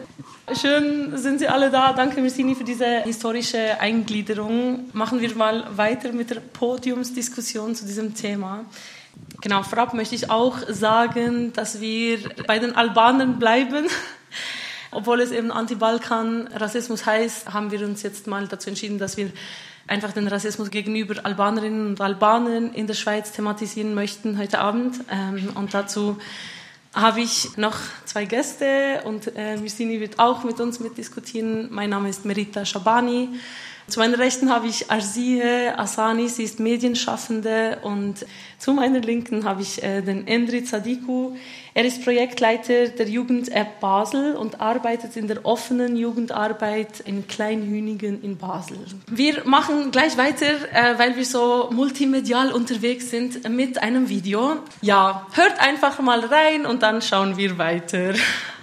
Schön 0.59 1.19
sind 1.19 1.41
Sie 1.41 1.49
alle 1.49 1.71
da. 1.71 1.93
Danke, 1.93 2.21
Mirsini, 2.23 2.55
für 2.55 2.65
diese 2.65 3.03
historische 3.03 3.81
Eingliederung. 3.81 4.89
Machen 4.93 5.21
wir 5.21 5.35
mal 5.35 5.67
weiter 5.77 6.13
mit 6.13 6.31
der 6.31 6.37
Podiumsdiskussion 6.37 7.75
zu 7.75 7.85
diesem 7.85 8.15
Thema. 8.15 8.65
Genau, 9.41 9.63
vorab 9.65 9.93
möchte 9.93 10.15
ich 10.15 10.31
auch 10.31 10.57
sagen, 10.69 11.53
dass 11.53 11.81
wir 11.81 12.21
bei 12.47 12.59
den 12.59 12.77
Albanern 12.77 13.39
bleiben. 13.39 13.87
Obwohl 14.91 15.21
es 15.21 15.31
eben 15.31 15.51
Anti-Balkan-Rassismus 15.51 17.05
heißt, 17.05 17.53
haben 17.53 17.71
wir 17.71 17.85
uns 17.85 18.03
jetzt 18.03 18.27
mal 18.27 18.47
dazu 18.49 18.71
entschieden, 18.71 18.99
dass 18.99 19.17
wir 19.17 19.31
einfach 19.87 20.13
den 20.13 20.29
Rassismus 20.29 20.71
gegenüber 20.71 21.15
Albanerinnen 21.25 21.89
und 21.89 22.01
Albanern 22.01 22.73
in 22.73 22.87
der 22.87 22.95
Schweiz 22.95 23.33
thematisieren 23.33 23.95
möchten 23.95 24.39
heute 24.39 24.61
Abend. 24.61 25.01
Ähm, 25.11 25.51
und 25.55 25.75
dazu 25.75 26.19
habe 26.95 27.21
ich 27.21 27.57
noch 27.57 27.77
zwei 28.05 28.25
Gäste 28.25 29.03
und 29.05 29.29
äh, 29.37 29.61
wird 29.61 30.19
auch 30.19 30.45
mit 30.45 30.61
uns 30.61 30.81
mitdiskutieren. 30.81 31.69
Mein 31.71 31.91
Name 31.91 32.09
ist 32.09 32.25
Merita 32.25 32.65
Shabani. 32.65 33.29
Zu 33.89 34.01
meiner 34.01 34.19
Rechten 34.19 34.51
habe 34.51 34.67
ich 34.67 34.91
Arzie 34.91 35.43
Asani, 35.75 36.29
sie 36.29 36.43
ist 36.43 36.61
Medienschaffende 36.61 37.79
und 37.83 38.27
zu 38.59 38.75
meiner 38.75 39.01
Linken 39.01 39.45
habe 39.45 39.63
ich 39.63 39.83
äh, 39.83 40.03
den 40.03 40.27
Endri 40.27 40.63
Zadiku. 40.63 41.35
Er 41.73 41.87
ist 41.87 42.05
Projektleiter 42.05 42.89
der 42.89 43.09
Jugend-App 43.09 43.81
Basel 43.81 44.37
und 44.37 44.61
arbeitet 44.61 45.17
in 45.17 45.27
der 45.27 45.47
offenen 45.47 45.97
Jugendarbeit 45.97 47.01
in 47.01 47.27
Kleinhünigen 47.27 48.23
in 48.23 48.37
Basel. 48.37 48.77
Wir 49.07 49.45
machen 49.47 49.91
gleich 49.91 50.19
weiter, 50.19 50.47
äh, 50.47 50.99
weil 50.99 51.17
wir 51.17 51.25
so 51.25 51.71
multimedial 51.73 52.53
unterwegs 52.53 53.11
sind 53.11 53.49
mit 53.49 53.83
einem 53.83 54.11
Video. 54.11 54.57
Ja, 54.83 55.27
hört 55.33 55.61
einfach 55.61 55.99
mal 56.01 56.21
rein 56.21 56.67
und 56.67 56.83
dann 56.83 57.01
schauen 57.01 57.39
wir 57.39 57.57
weiter. 57.57 58.13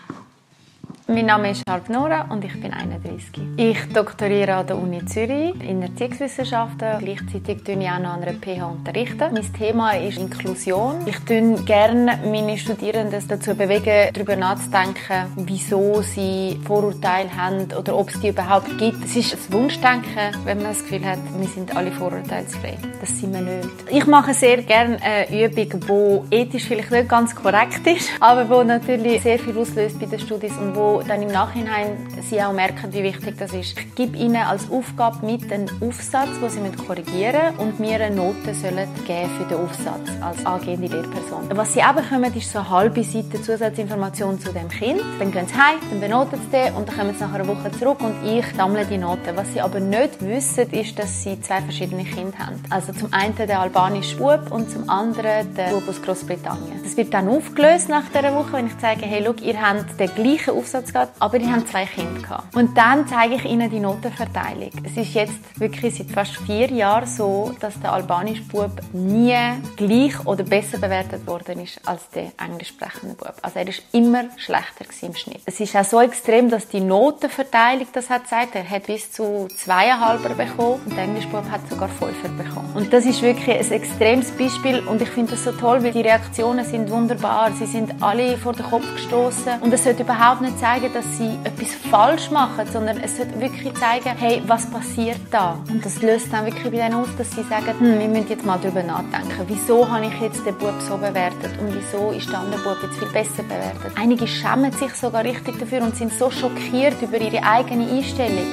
Mein 1.07 1.27
Name 1.27 1.51
ist 1.51 1.61
Harp 1.69 1.87
Nora 1.87 2.25
und 2.31 2.43
ich 2.43 2.59
bin 2.59 2.73
31. 2.73 3.29
Ich 3.57 3.93
doktoriere 3.93 4.55
an 4.55 4.65
der 4.65 4.75
Uni 4.79 5.05
Zürich 5.05 5.53
in 5.61 5.83
Erziehungswissenschaften. 5.83 6.97
Gleichzeitig 6.97 7.63
unterrichte 7.63 7.83
ich 7.83 7.89
auch 7.91 7.99
noch 7.99 8.13
an 8.13 8.23
einer 8.23 8.33
PH. 8.33 8.65
Unterrichten. 8.65 9.31
Mein 9.31 9.53
Thema 9.53 9.91
ist 9.91 10.17
Inklusion. 10.17 10.95
Ich 11.05 11.19
bewege 11.23 11.61
gerne 11.63 12.17
meine 12.25 12.57
Studierenden 12.57 13.23
dazu 13.27 13.53
bewegen, 13.53 14.11
darüber 14.15 14.35
nachzudenken, 14.35 15.31
wieso 15.35 16.01
sie 16.01 16.59
Vorurteile 16.65 17.29
haben 17.37 17.67
oder 17.77 17.95
ob 17.95 18.09
es 18.09 18.19
die 18.19 18.29
überhaupt 18.29 18.75
gibt. 18.79 19.05
Es 19.05 19.15
ist 19.15 19.35
ein 19.35 19.53
Wunschdenken, 19.53 20.31
wenn 20.43 20.57
man 20.57 20.69
das 20.69 20.79
Gefühl 20.79 21.05
hat, 21.05 21.19
wir 21.37 21.47
sind 21.47 21.75
alle 21.75 21.91
vorurteilsfrei. 21.91 22.79
Das 22.99 23.09
sind 23.09 23.31
wir 23.31 23.41
nicht. 23.41 23.69
Ich 23.91 24.07
mache 24.07 24.33
sehr 24.33 24.63
gerne 24.63 24.97
eine 25.03 25.45
Übung, 25.45 26.25
die 26.31 26.35
ethisch 26.35 26.65
vielleicht 26.65 26.89
nicht 26.89 27.07
ganz 27.07 27.35
korrekt 27.35 27.85
ist, 27.85 28.09
aber 28.19 28.45
die 28.45 28.67
natürlich 28.67 29.21
sehr 29.21 29.37
viel 29.37 29.55
auslöst 29.55 29.99
bei 29.99 30.07
den 30.07 30.19
Studis 30.19 30.57
und 30.57 30.75
wo 30.75 30.94
dann 31.01 31.21
im 31.21 31.29
Nachhinein 31.29 31.97
sie 32.21 32.41
auch 32.41 32.53
merken, 32.53 32.93
wie 32.93 33.03
wichtig 33.03 33.37
das 33.37 33.53
ist. 33.53 33.77
Ich 33.77 33.95
gebe 33.95 34.17
ihnen 34.17 34.37
als 34.37 34.69
Aufgabe 34.69 35.25
mit 35.25 35.51
einen 35.51 35.69
Aufsatz, 35.81 36.29
den 36.41 36.49
sie 36.49 36.85
korrigieren 36.85 37.55
müssen 37.55 37.59
und 37.59 37.79
mir 37.79 37.99
eine 37.99 38.15
Note 38.15 38.53
sollen 38.53 38.87
geben 39.05 39.29
für 39.37 39.45
den 39.45 39.57
Aufsatz 39.57 40.09
als 40.21 40.45
angehende 40.45 40.87
Lehrperson. 40.87 41.49
Was 41.55 41.73
sie 41.73 41.79
eben 41.79 41.95
bekommen, 41.95 42.33
ist 42.35 42.51
so 42.51 42.59
eine 42.59 42.69
halbe 42.69 43.03
Seite 43.03 43.41
Zusatzinformation 43.41 44.39
zu 44.39 44.51
dem 44.51 44.69
Kind. 44.69 45.01
Dann 45.19 45.31
gehen 45.31 45.47
sie 45.47 45.55
heim, 45.55 45.79
dann 45.89 46.01
benoten 46.01 46.39
sie 46.41 46.57
den 46.57 46.73
und 46.73 46.87
dann 46.87 46.97
kommen 46.97 47.13
sie 47.13 47.23
nach 47.23 47.33
einer 47.33 47.47
Woche 47.47 47.71
zurück 47.79 47.99
und 48.01 48.15
ich 48.25 48.45
sammle 48.55 48.85
die 48.85 48.97
Noten. 48.97 49.35
Was 49.35 49.53
sie 49.53 49.61
aber 49.61 49.79
nicht 49.79 50.21
wissen, 50.21 50.69
ist, 50.71 50.97
dass 50.97 51.23
sie 51.23 51.39
zwei 51.41 51.61
verschiedene 51.61 52.03
Kinder 52.03 52.37
haben. 52.37 52.61
Also 52.69 52.93
zum 52.93 53.11
einen 53.13 53.35
der 53.35 53.59
albanische 53.59 54.17
Bub 54.17 54.51
und 54.51 54.69
zum 54.69 54.89
anderen 54.89 55.53
der 55.55 55.69
Bub 55.69 55.87
aus 55.87 56.01
Großbritannien. 56.01 56.81
Das 56.83 56.97
wird 56.97 57.13
dann 57.13 57.27
aufgelöst 57.27 57.89
nach 57.89 58.03
dieser 58.13 58.33
Woche, 58.35 58.53
wenn 58.53 58.67
ich 58.67 58.73
sage, 58.79 59.05
hey, 59.05 59.23
look, 59.23 59.41
ihr 59.41 59.61
habt 59.61 59.99
den 59.99 60.13
gleichen 60.15 60.51
Aufsatz 60.51 60.84
Einsatz 60.85 60.93
gehabt, 60.93 61.15
aber 61.19 61.39
die 61.39 61.47
haben 61.47 61.65
zwei 61.65 61.85
Kinder 61.85 62.21
gehabt. 62.21 62.55
Und 62.55 62.77
dann 62.77 63.07
zeige 63.07 63.35
ich 63.35 63.45
ihnen 63.45 63.69
die 63.69 63.79
Notenverteilung. 63.79 64.71
Es 64.83 64.97
ist 64.97 65.13
jetzt 65.13 65.59
wirklich 65.59 65.95
seit 65.95 66.11
fast 66.11 66.37
vier 66.37 66.71
Jahren 66.71 67.07
so, 67.07 67.53
dass 67.59 67.79
der 67.79 67.93
albanische 67.93 68.43
Bub 68.43 68.71
nie 68.93 69.35
gleich 69.75 70.25
oder 70.25 70.43
besser 70.43 70.77
bewertet 70.77 71.25
worden 71.27 71.61
ist 71.61 71.79
als 71.85 72.09
der 72.09 72.31
englisch 72.37 72.69
sprechende 72.69 73.15
Bub. 73.15 73.33
Also 73.41 73.59
er 73.59 73.67
ist 73.67 73.83
immer 73.91 74.25
schlechter 74.37 74.85
im 75.01 75.15
Schnitt. 75.15 75.41
Es 75.45 75.59
ist 75.59 75.75
auch 75.75 75.83
so 75.83 76.01
extrem, 76.01 76.49
dass 76.49 76.67
die 76.67 76.79
Notenverteilung 76.79 77.87
das 77.93 78.09
hat 78.09 78.23
gesagt. 78.23 78.55
Er 78.55 78.69
hat 78.69 78.87
bis 78.87 79.11
zu 79.11 79.47
zweieinhalber 79.55 80.29
bekommen 80.29 80.81
und 80.85 80.95
der 80.95 81.03
englische 81.03 81.27
Bub 81.29 81.49
hat 81.49 81.61
sogar 81.69 81.89
fünfer 81.89 82.29
bekommen. 82.29 82.71
Und 82.75 82.91
das 82.93 83.05
ist 83.05 83.21
wirklich 83.21 83.49
ein 83.49 83.71
extremes 83.71 84.31
Beispiel 84.31 84.79
und 84.87 85.01
ich 85.01 85.09
finde 85.09 85.31
das 85.31 85.43
so 85.43 85.51
toll, 85.51 85.83
weil 85.83 85.91
die 85.91 86.01
Reaktionen 86.01 86.65
sind 86.65 86.89
wunderbar. 86.89 87.51
Sie 87.51 87.65
sind 87.65 88.01
alle 88.01 88.37
vor 88.37 88.53
den 88.53 88.65
Kopf 88.65 88.85
gestoßen 88.93 89.61
und 89.61 89.73
es 89.73 89.83
sollte 89.83 90.03
überhaupt 90.03 90.41
nicht 90.41 90.59
sein, 90.59 90.74
zeigen, 90.75 90.93
dass 90.93 91.17
sie 91.17 91.39
etwas 91.43 91.73
falsch 91.89 92.31
machen, 92.31 92.65
sondern 92.71 92.99
es 92.99 93.17
sollte 93.17 93.39
wirklich 93.39 93.73
zeigen, 93.75 94.17
hey, 94.17 94.41
was 94.45 94.69
passiert 94.69 95.19
da? 95.31 95.57
Und 95.69 95.85
das 95.85 96.01
löst 96.01 96.31
dann 96.31 96.45
wirklich 96.45 96.63
bei 96.65 96.69
denen 96.71 96.95
aus, 96.95 97.07
dass 97.17 97.31
sie 97.31 97.43
sagen, 97.43 97.79
hm, 97.79 97.99
wir 97.99 98.07
müssen 98.07 98.27
jetzt 98.27 98.45
mal 98.45 98.59
darüber 98.61 98.83
nachdenken, 98.83 99.45
wieso 99.47 99.89
habe 99.89 100.05
ich 100.05 100.21
jetzt 100.21 100.45
den 100.45 100.57
Bub 100.57 100.75
so 100.81 100.97
bewertet 100.97 101.57
und 101.59 101.73
wieso 101.73 102.11
ist 102.11 102.29
der 102.29 102.39
andere 102.39 102.61
Bub 102.61 102.77
jetzt 102.83 102.97
viel 102.97 103.07
besser 103.09 103.43
bewertet? 103.43 103.93
Einige 103.95 104.27
schämen 104.27 104.71
sich 104.73 104.93
sogar 104.93 105.23
richtig 105.23 105.57
dafür 105.59 105.81
und 105.81 105.95
sind 105.95 106.11
so 106.11 106.29
schockiert 106.29 107.01
über 107.01 107.19
ihre 107.19 107.41
eigene 107.43 107.89
Einstellung. 107.89 108.47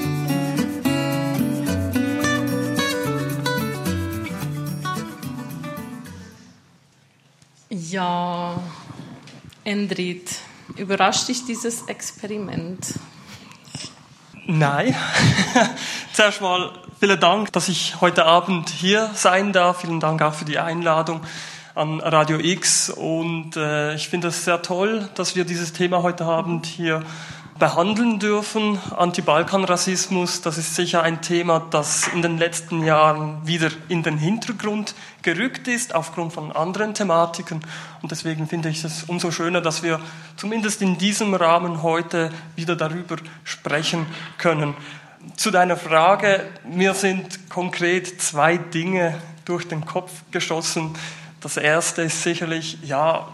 Ja, 7.69 8.55
Endrit. 9.65 10.52
Überrascht 10.77 11.29
dich 11.29 11.45
dieses 11.45 11.83
Experiment? 11.83 12.95
Nein. 14.47 14.95
Zuerst 16.13 16.41
mal 16.41 16.73
vielen 16.99 17.21
Dank, 17.21 17.53
dass 17.53 17.69
ich 17.69 18.01
heute 18.01 18.25
Abend 18.25 18.71
hier 18.71 19.11
sein 19.15 19.53
darf. 19.53 19.83
Vielen 19.83 20.01
Dank 20.01 20.23
auch 20.23 20.35
für 20.35 20.45
die 20.45 20.59
Einladung 20.59 21.21
an 21.75 22.01
Radio 22.01 22.39
X. 22.39 22.91
Und 22.91 23.57
äh, 23.57 23.95
ich 23.95 24.09
finde 24.09 24.29
es 24.29 24.45
sehr 24.45 24.63
toll, 24.63 25.09
dass 25.15 25.37
wir 25.37 25.45
dieses 25.45 25.73
Thema 25.73 26.03
heute 26.03 26.25
Abend 26.25 26.67
hier 26.67 27.05
behandeln 27.59 28.19
dürfen. 28.19 28.79
Anti-Balkan-Rassismus, 28.97 30.41
das 30.41 30.59
ist 30.59 30.75
sicher 30.75 31.03
ein 31.03 31.23
Thema, 31.23 31.61
das 31.71 32.09
in 32.09 32.23
den 32.23 32.39
letzten 32.39 32.85
Jahren 32.85 33.47
wieder 33.47 33.71
in 33.89 34.03
den 34.03 34.19
Hintergrund 34.19 34.95
gerückt 35.23 35.69
ist, 35.69 35.95
aufgrund 35.95 36.33
von 36.33 36.53
anderen 36.53 36.95
Thematiken. 36.95 37.61
Und 38.03 38.11
deswegen 38.11 38.49
finde 38.49 38.69
ich 38.69 38.83
es 38.85 39.05
umso 39.05 39.31
schöner, 39.31 39.61
dass 39.61 39.83
wir 39.83 40.01
zumindest 40.37 40.83
in 40.83 40.99
diesem 40.99 41.35
Rahmen 41.35 41.83
heute 41.83 42.31
wieder 42.57 42.77
darüber 42.77 43.17
sprechen 43.45 44.07
können. 44.39 44.75
Zu 45.37 45.51
deiner 45.51 45.77
Frage, 45.77 46.49
mir 46.65 46.95
sind 46.95 47.49
konkret 47.49 48.21
zwei 48.21 48.57
Dinge 48.57 49.21
durch 49.45 49.69
den 49.69 49.85
Kopf 49.85 50.11
geschossen. 50.31 50.95
Das 51.41 51.57
erste 51.57 52.03
ist 52.03 52.23
sicherlich, 52.23 52.79
ja, 52.83 53.29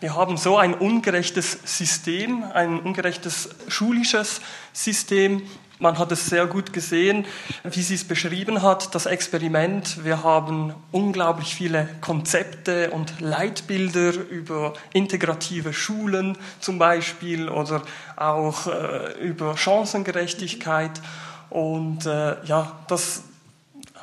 wir 0.00 0.14
haben 0.14 0.38
so 0.38 0.56
ein 0.56 0.74
ungerechtes 0.74 1.58
System, 1.64 2.44
ein 2.54 2.80
ungerechtes 2.80 3.50
schulisches 3.68 4.40
System. 4.72 5.42
Man 5.78 5.98
hat 5.98 6.12
es 6.12 6.26
sehr 6.26 6.46
gut 6.46 6.72
gesehen, 6.72 7.26
wie 7.64 7.82
sie 7.82 7.94
es 7.94 8.04
beschrieben 8.04 8.62
hat, 8.62 8.94
das 8.94 9.06
Experiment. 9.06 10.04
Wir 10.04 10.22
haben 10.22 10.74
unglaublich 10.90 11.54
viele 11.54 11.88
Konzepte 12.00 12.90
und 12.90 13.20
Leitbilder 13.20 14.12
über 14.12 14.74
integrative 14.92 15.72
Schulen 15.72 16.36
zum 16.60 16.78
Beispiel 16.78 17.48
oder 17.48 17.82
auch 18.16 18.66
äh, 18.66 19.12
über 19.20 19.56
Chancengerechtigkeit. 19.56 21.00
Und 21.48 22.06
äh, 22.06 22.42
ja, 22.44 22.72
das, 22.88 23.22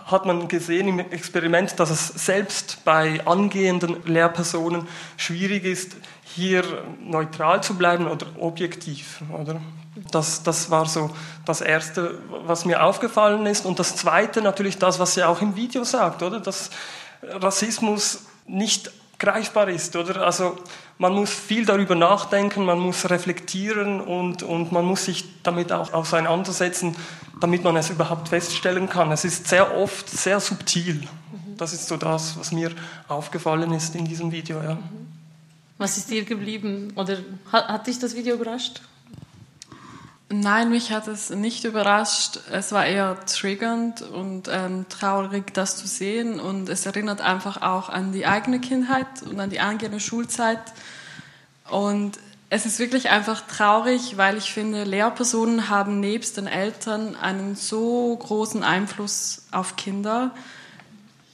hat 0.07 0.25
man 0.25 0.47
gesehen 0.47 0.87
im 0.87 0.99
Experiment, 0.99 1.79
dass 1.79 1.89
es 1.89 2.07
selbst 2.07 2.83
bei 2.85 3.25
angehenden 3.25 3.97
Lehrpersonen 4.05 4.87
schwierig 5.17 5.65
ist, 5.65 5.97
hier 6.23 6.63
neutral 7.03 7.61
zu 7.61 7.75
bleiben 7.75 8.07
oder 8.07 8.25
objektiv. 8.39 9.21
Oder? 9.37 9.61
Das, 10.11 10.43
das 10.43 10.69
war 10.71 10.85
so 10.85 11.09
das 11.45 11.61
Erste, 11.61 12.19
was 12.45 12.63
mir 12.63 12.83
aufgefallen 12.83 13.45
ist. 13.45 13.65
Und 13.65 13.79
das 13.79 13.95
Zweite 13.95 14.41
natürlich 14.41 14.77
das, 14.77 14.97
was 14.99 15.13
sie 15.15 15.23
auch 15.23 15.41
im 15.41 15.55
Video 15.55 15.83
sagt, 15.83 16.23
oder? 16.23 16.39
dass 16.39 16.69
Rassismus 17.21 18.25
nicht 18.45 18.91
greifbar 19.19 19.69
ist. 19.69 19.95
Oder? 19.95 20.25
Also 20.25 20.57
man 20.97 21.13
muss 21.13 21.31
viel 21.31 21.65
darüber 21.65 21.95
nachdenken, 21.95 22.65
man 22.65 22.79
muss 22.79 23.09
reflektieren 23.09 24.01
und, 24.01 24.43
und 24.43 24.71
man 24.71 24.85
muss 24.85 25.05
sich 25.05 25.25
damit 25.43 25.71
auch 25.71 25.93
auseinandersetzen, 25.93 26.95
damit 27.39 27.63
man 27.63 27.75
es 27.77 27.89
überhaupt 27.89 28.29
feststellen 28.29 28.89
kann. 28.89 29.11
Es 29.11 29.25
ist 29.25 29.47
sehr 29.47 29.75
oft 29.77 30.09
sehr 30.09 30.39
subtil. 30.39 31.07
Das 31.57 31.73
ist 31.73 31.87
so 31.87 31.97
das, 31.97 32.37
was 32.37 32.51
mir 32.51 32.71
aufgefallen 33.07 33.73
ist 33.73 33.95
in 33.95 34.05
diesem 34.05 34.31
Video. 34.31 34.61
Ja. 34.61 34.77
Was 35.77 35.97
ist 35.97 36.09
dir 36.09 36.23
geblieben? 36.23 36.93
Oder 36.95 37.17
hat, 37.51 37.67
hat 37.67 37.87
dich 37.87 37.99
das 37.99 38.15
Video 38.15 38.35
überrascht? 38.35 38.81
Nein, 40.29 40.69
mich 40.69 40.91
hat 40.91 41.07
es 41.07 41.29
nicht 41.29 41.63
überrascht. 41.63 42.39
Es 42.51 42.73
war 42.73 42.85
eher 42.85 43.17
triggernd 43.25 44.01
und 44.01 44.49
ähm, 44.51 44.85
traurig, 44.89 45.53
das 45.53 45.77
zu 45.77 45.87
sehen. 45.87 46.41
Und 46.41 46.67
es 46.67 46.85
erinnert 46.85 47.21
einfach 47.21 47.61
auch 47.61 47.87
an 47.87 48.11
die 48.11 48.25
eigene 48.25 48.59
Kindheit 48.59 49.07
und 49.23 49.39
an 49.39 49.49
die 49.49 49.61
eigene 49.61 50.01
Schulzeit. 50.01 50.59
Und 51.69 52.19
es 52.49 52.65
ist 52.65 52.79
wirklich 52.79 53.09
einfach 53.09 53.47
traurig, 53.47 54.17
weil 54.17 54.37
ich 54.37 54.51
finde, 54.51 54.83
Lehrpersonen 54.83 55.69
haben 55.69 56.01
nebst 56.01 56.35
den 56.35 56.47
Eltern 56.47 57.15
einen 57.15 57.55
so 57.55 58.15
großen 58.15 58.63
Einfluss 58.63 59.43
auf 59.51 59.75
Kinder 59.77 60.31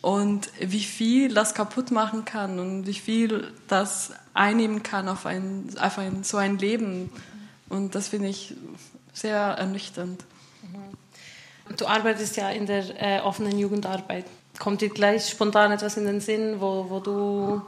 und 0.02 0.50
wie 0.60 0.84
viel 0.84 1.34
das 1.34 1.54
kaputt 1.54 1.92
machen 1.92 2.26
kann 2.26 2.60
und 2.60 2.88
wie 2.88 2.94
viel 2.94 3.52
das 3.68 4.12
einnehmen 4.34 4.84
kann 4.84 5.08
auf 5.08 5.26
ein, 5.26 5.70
auf 5.80 5.98
ein 5.98 6.24
so 6.24 6.38
ein 6.38 6.58
Leben. 6.58 7.10
Und 7.74 7.96
das 7.96 8.10
finde 8.10 8.30
ich 8.30 8.54
sehr 9.14 9.38
ernüchternd. 9.38 10.24
Du 11.78 11.88
arbeitest 11.88 12.38
ja 12.38 12.50
in 12.50 12.68
der 12.68 12.84
äh, 13.02 13.22
offenen 13.22 13.58
Jugendarbeit. 13.58 14.26
Kommt 14.60 14.82
dir 14.82 14.90
gleich 14.90 15.28
spontan 15.28 15.72
etwas 15.72 15.98
in 15.98 16.06
den 16.06 16.22
Sinn, 16.22 16.58
wo, 16.60 16.86
wo 16.90 17.00
du 17.00 17.62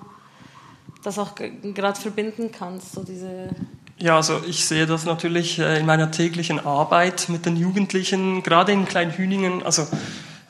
das 1.04 1.18
auch 1.18 1.34
gerade 1.36 2.00
verbinden 2.00 2.52
kannst, 2.52 2.94
so 2.94 3.04
diese 3.04 3.50
ja, 3.98 4.18
also 4.18 4.42
ich 4.46 4.66
sehe 4.66 4.86
das 4.86 5.06
natürlich 5.06 5.58
äh, 5.58 5.80
in 5.80 5.86
meiner 5.86 6.12
täglichen 6.12 6.60
Arbeit 6.60 7.30
mit 7.30 7.46
den 7.46 7.56
Jugendlichen, 7.56 8.44
gerade 8.44 8.74
in 8.74 8.84
Kleinhüningen. 8.84 9.64
Also 9.64 9.88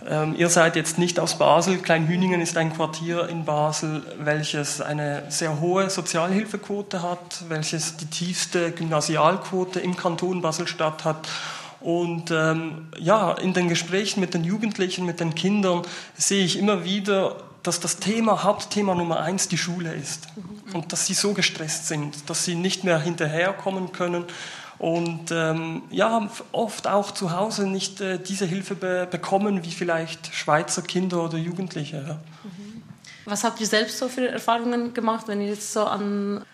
ähm, 0.08 0.36
ihr 0.38 0.50
seid 0.50 0.76
jetzt 0.76 0.98
nicht 0.98 1.20
aus 1.20 1.38
Basel. 1.38 1.78
Kleinhüningen 1.78 2.42
ist 2.42 2.58
ein 2.58 2.74
Quartier 2.74 3.28
in 3.30 3.46
Basel, 3.46 4.04
welches 4.20 4.82
eine 4.82 5.24
sehr 5.30 5.60
hohe 5.60 5.90
Sozialhilfequote 5.90 7.02
hat, 7.02 7.44
welches 7.50 7.98
die 7.98 8.06
tiefste 8.06 8.72
Gymnasialquote 8.72 9.80
im 9.80 9.96
Kanton 9.96 10.42
Basel-Stadt 10.42 11.06
hat. 11.06 11.28
Und 11.82 12.32
ähm, 12.32 12.88
ja, 13.00 13.34
in 13.34 13.54
den 13.54 13.68
Gesprächen 13.68 14.20
mit 14.20 14.34
den 14.34 14.44
Jugendlichen, 14.44 15.06
mit 15.06 15.20
den 15.20 15.36
Kindern 15.36 15.84
sehe 16.16 16.44
ich 16.44 16.58
immer 16.58 16.84
wieder 16.84 17.38
dass 17.66 17.80
das 17.80 17.98
Thema, 17.98 18.44
Hauptthema 18.44 18.94
Nummer 18.94 19.22
eins 19.22 19.48
die 19.48 19.58
Schule 19.58 19.92
ist 19.94 20.28
und 20.74 20.94
dass 20.94 21.08
sie 21.08 21.16
so 21.16 21.34
gestresst 21.34 21.88
sind, 21.88 22.30
dass 22.30 22.46
sie 22.46 22.54
nicht 22.54 22.84
mehr 22.84 23.00
hinterherkommen 23.00 23.92
können 23.92 24.26
und 24.78 25.32
ähm, 25.32 25.84
ja, 25.90 26.30
oft 26.52 26.88
auch 26.88 27.12
zu 27.12 27.32
Hause 27.32 27.68
nicht 27.68 28.02
äh, 28.02 28.20
diese 28.20 28.46
Hilfe 28.46 28.76
be 28.76 29.08
bekommen 29.10 29.64
wie 29.64 29.72
vielleicht 29.72 30.34
Schweizer 30.36 30.82
Kinder 30.82 31.24
oder 31.24 31.38
Jugendliche. 31.38 32.04
Ja. 32.08 32.20
Was 33.26 33.44
habt 33.44 33.60
ihr 33.60 33.68
selbst 33.68 33.98
so 33.98 34.08
für 34.08 34.28
Erfahrungen 34.28 34.94
gemacht, 34.94 35.28
wenn 35.28 35.42
ihr 35.42 35.48
jetzt 35.48 35.74
so 35.74 35.86
an 35.86 36.46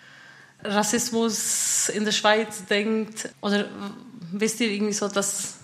Rassismus 0.64 1.90
in 1.90 2.06
der 2.06 2.12
Schweiz 2.14 2.66
denkt? 2.66 3.30
Oder 3.42 3.66
wisst 4.32 4.62
ihr 4.62 4.70
irgendwie 4.70 4.94
so, 4.94 5.08
dass 5.08 5.56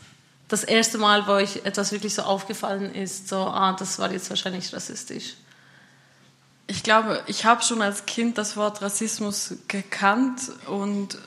das 0.47 0.63
erste 0.63 0.97
Mal, 0.97 1.27
wo 1.27 1.33
euch 1.33 1.61
etwas 1.63 1.91
wirklich 1.91 2.13
so 2.13 2.23
aufgefallen 2.23 2.93
ist, 2.93 3.29
so, 3.29 3.37
ah, 3.37 3.73
das 3.73 3.99
war 3.99 4.11
jetzt 4.11 4.29
wahrscheinlich 4.29 4.73
rassistisch? 4.73 5.35
Ich 6.67 6.83
glaube, 6.83 7.23
ich 7.27 7.45
habe 7.45 7.63
schon 7.63 7.81
als 7.81 8.05
Kind 8.05 8.37
das 8.37 8.57
Wort 8.57 8.81
Rassismus 8.81 9.55
gekannt 9.69 10.41
und 10.67 11.15
äh, 11.15 11.17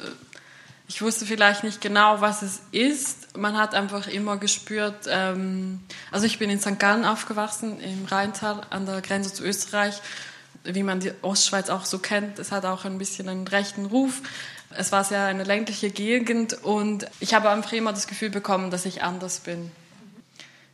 ich 0.90 1.02
wusste 1.02 1.24
vielleicht 1.24 1.62
nicht 1.62 1.80
genau, 1.80 2.20
was 2.20 2.42
es 2.42 2.62
ist. 2.72 3.38
Man 3.38 3.56
hat 3.56 3.76
einfach 3.76 4.08
immer 4.08 4.38
gespürt, 4.38 5.06
ähm, 5.08 5.78
also 6.10 6.26
ich 6.26 6.40
bin 6.40 6.50
in 6.50 6.60
St. 6.60 6.80
Gallen 6.80 7.04
aufgewachsen, 7.04 7.78
im 7.78 8.06
Rheintal 8.06 8.62
an 8.70 8.86
der 8.86 9.00
Grenze 9.00 9.32
zu 9.32 9.44
Österreich, 9.44 10.02
wie 10.64 10.82
man 10.82 10.98
die 10.98 11.12
Ostschweiz 11.22 11.70
auch 11.70 11.84
so 11.84 12.00
kennt. 12.00 12.40
Es 12.40 12.50
hat 12.50 12.64
auch 12.64 12.84
ein 12.84 12.98
bisschen 12.98 13.28
einen 13.28 13.46
rechten 13.46 13.86
Ruf. 13.86 14.20
Es 14.70 14.90
war 14.90 15.04
sehr 15.04 15.26
eine 15.26 15.44
ländliche 15.44 15.90
Gegend 15.90 16.54
und 16.64 17.06
ich 17.20 17.34
habe 17.34 17.50
einfach 17.50 17.72
immer 17.72 17.92
das 17.92 18.08
Gefühl 18.08 18.30
bekommen, 18.30 18.72
dass 18.72 18.84
ich 18.84 19.00
anders 19.04 19.38
bin. 19.38 19.70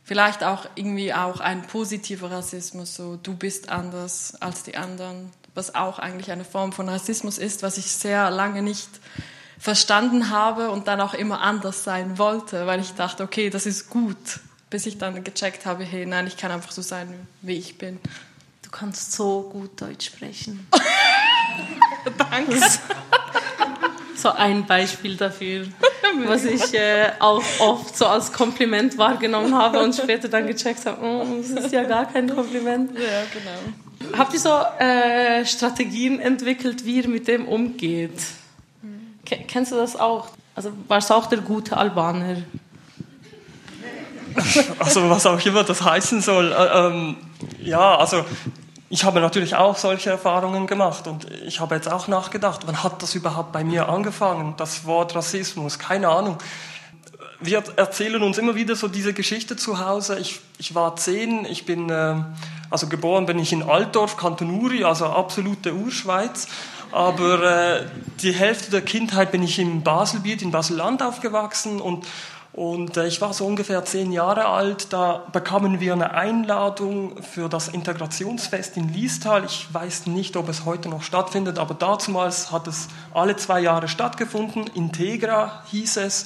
Vielleicht 0.03 0.43
auch 0.43 0.67
irgendwie 0.73 1.13
auch 1.13 1.41
ein 1.41 1.61
positiver 1.67 2.31
Rassismus, 2.31 2.95
so 2.95 3.19
du 3.21 3.35
bist 3.35 3.69
anders 3.69 4.33
als 4.41 4.63
die 4.63 4.77
anderen, 4.77 5.31
was 5.53 5.75
auch 5.75 5.99
eigentlich 5.99 6.31
eine 6.31 6.43
Form 6.43 6.73
von 6.73 6.89
Rassismus 6.89 7.37
ist, 7.37 7.61
was 7.61 7.77
ich 7.77 7.91
sehr 7.91 8.31
lange 8.31 8.63
nicht 8.63 8.89
verstanden 9.59 10.29
habe 10.29 10.69
und 10.71 10.87
dann 10.87 11.01
auch 11.01 11.13
immer 11.13 11.41
anders 11.41 11.83
sein 11.83 12.17
wollte, 12.17 12.67
weil 12.67 12.79
ich 12.79 12.93
dachte, 12.93 13.23
okay, 13.23 13.49
das 13.49 13.65
ist 13.65 13.89
gut, 13.89 14.17
bis 14.69 14.85
ich 14.85 14.97
dann 14.97 15.23
gecheckt 15.23 15.65
habe, 15.65 15.83
hey, 15.83 16.05
nein, 16.05 16.27
ich 16.27 16.37
kann 16.37 16.51
einfach 16.51 16.71
so 16.71 16.81
sein, 16.81 17.27
wie 17.41 17.57
ich 17.57 17.77
bin. 17.77 17.99
Du 18.61 18.69
kannst 18.69 19.13
so 19.13 19.49
gut 19.51 19.81
Deutsch 19.81 20.07
sprechen. 20.07 20.67
Danke 22.17 22.59
so 24.15 24.29
ein 24.29 24.65
Beispiel 24.65 25.15
dafür, 25.15 25.67
was 26.25 26.43
ich 26.43 26.73
äh, 26.73 27.11
auch 27.19 27.43
oft 27.59 27.95
so 27.95 28.07
als 28.07 28.33
Kompliment 28.33 28.97
wahrgenommen 28.97 29.55
habe 29.55 29.79
und 29.79 29.95
später 29.95 30.27
dann 30.27 30.47
gecheckt 30.47 30.85
habe, 30.85 31.01
oh, 31.05 31.25
das 31.41 31.65
ist 31.65 31.71
ja 31.71 31.83
gar 31.83 32.11
kein 32.11 32.33
Kompliment. 32.33 32.91
Ja, 32.93 33.23
genau. 33.33 34.17
Habt 34.17 34.33
ihr 34.33 34.39
so 34.39 34.59
äh, 34.79 35.45
Strategien 35.45 36.19
entwickelt, 36.19 36.85
wie 36.85 36.97
ihr 36.97 37.07
mit 37.07 37.27
dem 37.27 37.47
umgeht? 37.47 38.19
Kennst 39.27 39.71
du 39.71 39.75
das 39.75 39.95
auch? 39.95 40.27
Also 40.55 40.71
warst 40.87 41.09
du 41.09 41.13
auch 41.13 41.25
der 41.27 41.39
gute 41.39 41.77
Albaner? 41.77 42.37
Also 44.77 45.09
was 45.09 45.25
auch 45.25 45.43
immer 45.43 45.63
das 45.63 45.81
heißen 45.81 46.21
soll. 46.21 46.51
Äh, 46.51 46.87
ähm, 46.87 47.17
ja, 47.59 47.97
also 47.97 48.23
ich 48.89 49.03
habe 49.03 49.19
natürlich 49.19 49.55
auch 49.55 49.75
solche 49.75 50.11
Erfahrungen 50.11 50.67
gemacht 50.67 51.07
und 51.07 51.25
ich 51.45 51.59
habe 51.59 51.75
jetzt 51.75 51.91
auch 51.91 52.07
nachgedacht, 52.07 52.61
wann 52.67 52.83
hat 52.83 53.01
das 53.01 53.15
überhaupt 53.15 53.51
bei 53.51 53.63
mir 53.63 53.89
angefangen, 53.89 54.53
das 54.57 54.85
Wort 54.85 55.15
Rassismus, 55.15 55.79
keine 55.79 56.09
Ahnung. 56.09 56.37
Wir 57.39 57.63
erzählen 57.75 58.21
uns 58.21 58.37
immer 58.37 58.55
wieder 58.55 58.75
so 58.75 58.87
diese 58.87 59.13
Geschichte 59.13 59.55
zu 59.55 59.79
Hause. 59.79 60.19
Ich, 60.19 60.39
ich 60.59 60.75
war 60.75 60.95
zehn, 60.95 61.45
ich 61.45 61.65
bin, 61.65 61.89
äh, 61.89 62.15
also 62.69 62.87
geboren 62.87 63.25
bin 63.25 63.39
ich 63.39 63.51
in 63.53 63.63
Altdorf, 63.63 64.17
Kanton 64.17 64.51
Uri, 64.51 64.83
also 64.83 65.07
absolute 65.07 65.73
Urschweiz. 65.73 66.47
Aber 66.91 67.43
äh, 67.43 67.85
die 68.21 68.33
Hälfte 68.33 68.71
der 68.71 68.81
Kindheit 68.81 69.31
bin 69.31 69.43
ich 69.43 69.59
im 69.59 69.83
Baselbiet, 69.83 70.41
in 70.41 70.51
Baselland 70.51 71.01
aufgewachsen 71.03 71.81
und 71.81 72.05
und 72.57 72.97
äh, 72.97 73.05
ich 73.05 73.21
war 73.21 73.33
so 73.33 73.45
ungefähr 73.45 73.85
zehn 73.85 74.11
Jahre 74.11 74.45
alt, 74.45 74.91
da 74.91 75.27
bekamen 75.31 75.79
wir 75.79 75.93
eine 75.93 76.15
Einladung 76.15 77.21
für 77.21 77.49
das 77.49 77.67
Integrationsfest 77.67 78.77
in 78.77 78.91
Liestal. 78.91 79.45
Ich 79.45 79.71
weiß 79.71 80.07
nicht, 80.07 80.35
ob 80.35 80.49
es 80.49 80.65
heute 80.65 80.89
noch 80.89 81.03
stattfindet, 81.03 81.59
aber 81.59 81.75
damals 81.75 82.51
hat 82.51 82.65
es 82.65 82.87
alle 83.13 83.35
zwei 83.35 83.59
Jahre 83.59 83.87
stattgefunden. 83.87 84.65
Integra 84.73 85.61
hieß 85.69 85.97
es. 85.97 86.25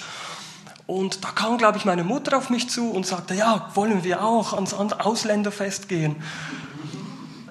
Und 0.88 1.22
da 1.26 1.32
kam, 1.32 1.58
glaube 1.58 1.78
ich, 1.78 1.84
meine 1.84 2.06
Mutter 2.06 2.38
auf 2.38 2.50
mich 2.50 2.70
zu 2.70 2.92
und 2.92 3.06
sagte, 3.06 3.34
ja, 3.34 3.70
wollen 3.74 4.06
wir 4.06 4.24
auch 4.24 4.54
ans 4.54 4.74
Ausländerfest 4.74 5.90
gehen. 5.90 6.16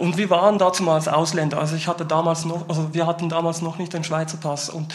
Und 0.01 0.17
wir 0.17 0.31
waren 0.31 0.57
damals 0.57 1.09
Ausländer. 1.09 1.59
Also 1.59 1.77
ich 1.77 1.87
hatte 1.87 2.07
damals 2.07 2.47
noch, 2.47 2.67
also 2.71 2.95
wir 2.95 3.07
hatten 3.07 3.29
damals 3.29 3.61
noch 3.61 3.77
nicht 3.77 3.93
den 3.93 4.03
Schweizer 4.03 4.39
Pass. 4.39 4.71
Und 4.71 4.95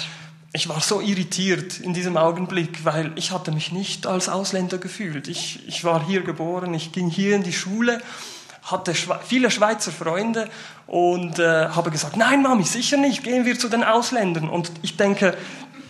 ich 0.52 0.68
war 0.68 0.82
so 0.82 1.00
irritiert 1.00 1.80
in 1.80 1.94
diesem 1.94 2.18
Augenblick, 2.18 2.84
weil 2.86 3.12
ich 3.16 3.32
hatte 3.32 3.52
mich 3.52 3.72
nicht 3.72 4.08
als 4.08 4.30
Ausländer 4.30 4.80
gefühlt. 4.80 5.28
Ich, 5.28 5.60
ich 5.68 5.84
war 5.84 6.04
hier 6.04 6.24
geboren, 6.24 6.74
ich 6.74 6.92
ging 6.92 7.08
hier 7.08 7.36
in 7.36 7.44
die 7.44 7.54
Schule, 7.54 8.02
hatte 8.64 8.96
Schwe 8.96 9.20
viele 9.24 9.52
Schweizer 9.52 9.92
Freunde 9.92 10.50
und 10.88 11.38
äh, 11.38 11.70
habe 11.70 11.92
gesagt, 11.92 12.18
nein 12.18 12.42
Mami, 12.42 12.64
sicher 12.64 12.98
nicht, 12.98 13.24
gehen 13.24 13.46
wir 13.46 13.60
zu 13.60 13.70
den 13.70 13.84
Ausländern. 13.84 14.50
Und 14.50 14.72
ich 14.82 14.98
denke, 14.98 15.38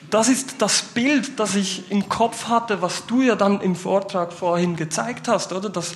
das 0.09 0.27
ist 0.27 0.55
das 0.61 0.81
Bild, 0.81 1.39
das 1.39 1.55
ich 1.55 1.89
im 1.89 2.09
Kopf 2.09 2.49
hatte, 2.49 2.81
was 2.81 3.05
du 3.05 3.21
ja 3.21 3.35
dann 3.35 3.61
im 3.61 3.77
Vortrag 3.77 4.33
vorhin 4.33 4.75
gezeigt 4.75 5.29
hast, 5.29 5.53
oder? 5.53 5.69
Dass 5.69 5.93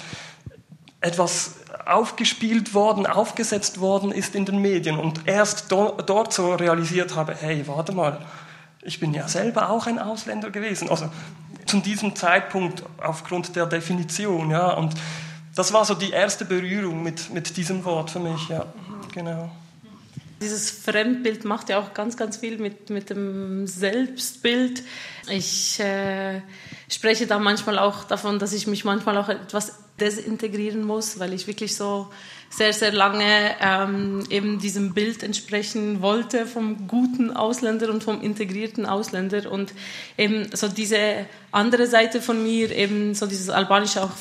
etwas 1.02 1.56
aufgespielt 1.86 2.74
worden, 2.74 3.06
aufgesetzt 3.06 3.80
worden 3.80 4.12
ist 4.12 4.36
in 4.36 4.46
den 4.46 4.60
Medien 4.60 5.00
und 5.00 5.28
erst 5.28 5.72
do 5.72 5.98
dort 6.06 6.34
so 6.34 6.54
realisiert 6.54 7.16
habe, 7.16 7.36
hey, 7.36 7.68
warte 7.68 7.94
mal, 7.94 8.20
ich 8.82 9.00
bin 9.00 9.14
ja 9.14 9.28
selber 9.28 9.70
auch 9.70 9.88
ein 9.88 10.00
Ausländer 10.00 10.52
gewesen. 10.52 10.90
Also 10.90 11.10
zu 11.66 11.80
diesem 11.80 12.16
Zeitpunkt 12.16 12.84
aufgrund 12.98 13.56
der 13.56 13.66
Definition, 13.66 14.52
ja. 14.52 14.72
Und 14.72 14.96
das 15.56 15.74
war 15.74 15.86
so 15.86 15.94
die 15.94 16.12
erste 16.12 16.46
Berührung 16.46 17.04
mit, 17.04 17.32
mit 17.34 17.58
diesem 17.58 17.84
Wort 17.86 18.10
für 18.12 18.20
mich, 18.20 18.50
ja. 18.50 18.66
Genau. 19.14 19.52
Dieses 20.42 20.72
Fremdbild 20.72 21.44
macht 21.44 21.70
ja 21.70 21.80
auch 21.80 21.94
ganz, 21.94 22.16
ganz 22.16 22.38
viel 22.38 22.58
mit, 22.60 22.90
mit 22.90 23.10
dem 23.10 23.68
Selbstbild. 23.68 24.84
Ich 25.30 25.80
äh, 25.82 26.42
spreche 26.90 27.28
da 27.28 27.40
manchmal 27.40 27.80
auch 27.80 28.04
davon, 28.04 28.40
dass 28.40 28.54
ich 28.54 28.68
mich 28.68 28.84
manchmal 28.86 29.18
auch 29.18 29.30
etwas 29.30 29.74
desintegrieren 30.00 30.84
muss, 30.84 31.20
weil 31.20 31.34
ich 31.34 31.48
wirklich 31.48 31.76
so 31.76 32.08
sehr, 32.50 32.74
sehr 32.74 32.92
lange 32.92 33.56
ähm, 33.62 34.24
eben 34.30 34.60
diesem 34.60 34.94
Bild 34.94 35.22
entsprechen 35.22 36.02
wollte 36.02 36.48
vom 36.48 36.88
guten 36.88 37.32
Ausländer 37.32 37.90
und 37.92 38.04
vom 38.04 38.22
integrierten 38.22 38.88
Ausländer 38.88 39.52
und 39.52 39.72
eben 40.18 40.48
so 40.56 40.68
diese 40.68 41.28
andere 41.52 41.86
Seite 41.86 42.22
von 42.22 42.42
mir, 42.42 42.72
eben 42.72 43.14
so 43.14 43.28
dieses 43.28 43.50
Albanische 43.50 44.04
auch 44.04 44.12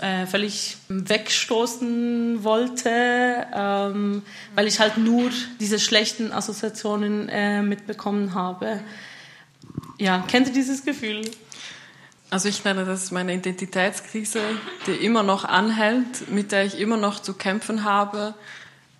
äh, 0.00 0.26
völlig 0.26 0.76
wegstoßen 0.88 2.42
wollte, 2.42 3.46
ähm, 3.54 4.22
weil 4.56 4.66
ich 4.66 4.80
halt 4.80 4.98
nur 4.98 5.30
diese 5.60 5.78
schlechten 5.78 6.32
Assoziationen 6.32 7.28
äh, 7.28 7.62
mitbekommen 7.62 8.34
habe. 8.34 8.80
Ja, 9.98 10.24
kennt 10.26 10.48
ihr 10.48 10.52
dieses 10.52 10.84
Gefühl? 10.84 11.22
Also 12.32 12.48
ich 12.48 12.64
nenne 12.64 12.86
das 12.86 13.10
meine 13.10 13.34
Identitätskrise, 13.34 14.40
die 14.86 14.92
immer 14.92 15.22
noch 15.22 15.44
anhält, 15.44 16.30
mit 16.30 16.50
der 16.50 16.64
ich 16.64 16.80
immer 16.80 16.96
noch 16.96 17.20
zu 17.20 17.34
kämpfen 17.34 17.84
habe. 17.84 18.32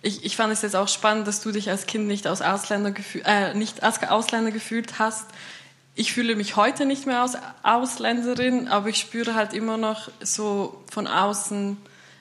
ich, 0.03 0.23
ich 0.23 0.35
fand 0.35 0.53
es 0.53 0.61
jetzt 0.61 0.75
auch 0.75 0.87
spannend, 0.87 1.27
dass 1.27 1.41
du 1.41 1.51
dich 1.51 1.71
als 1.71 1.87
Kind 1.87 2.05
nicht 2.05 2.27
als 2.27 2.43
Ausländer, 2.43 2.93
äh, 3.25 3.55
nicht 3.55 3.81
als 3.81 4.03
Ausländer 4.03 4.51
gefühlt 4.51 4.99
hast. 4.99 5.25
Ich 5.95 6.13
fühle 6.13 6.35
mich 6.35 6.57
heute 6.57 6.85
nicht 6.85 7.07
mehr 7.07 7.23
als 7.23 7.35
Ausländerin, 7.63 8.67
aber 8.67 8.89
ich 8.89 8.99
spüre 8.99 9.33
halt 9.33 9.53
immer 9.53 9.77
noch 9.77 10.11
so 10.21 10.83
von 10.91 11.07
außen, 11.07 11.77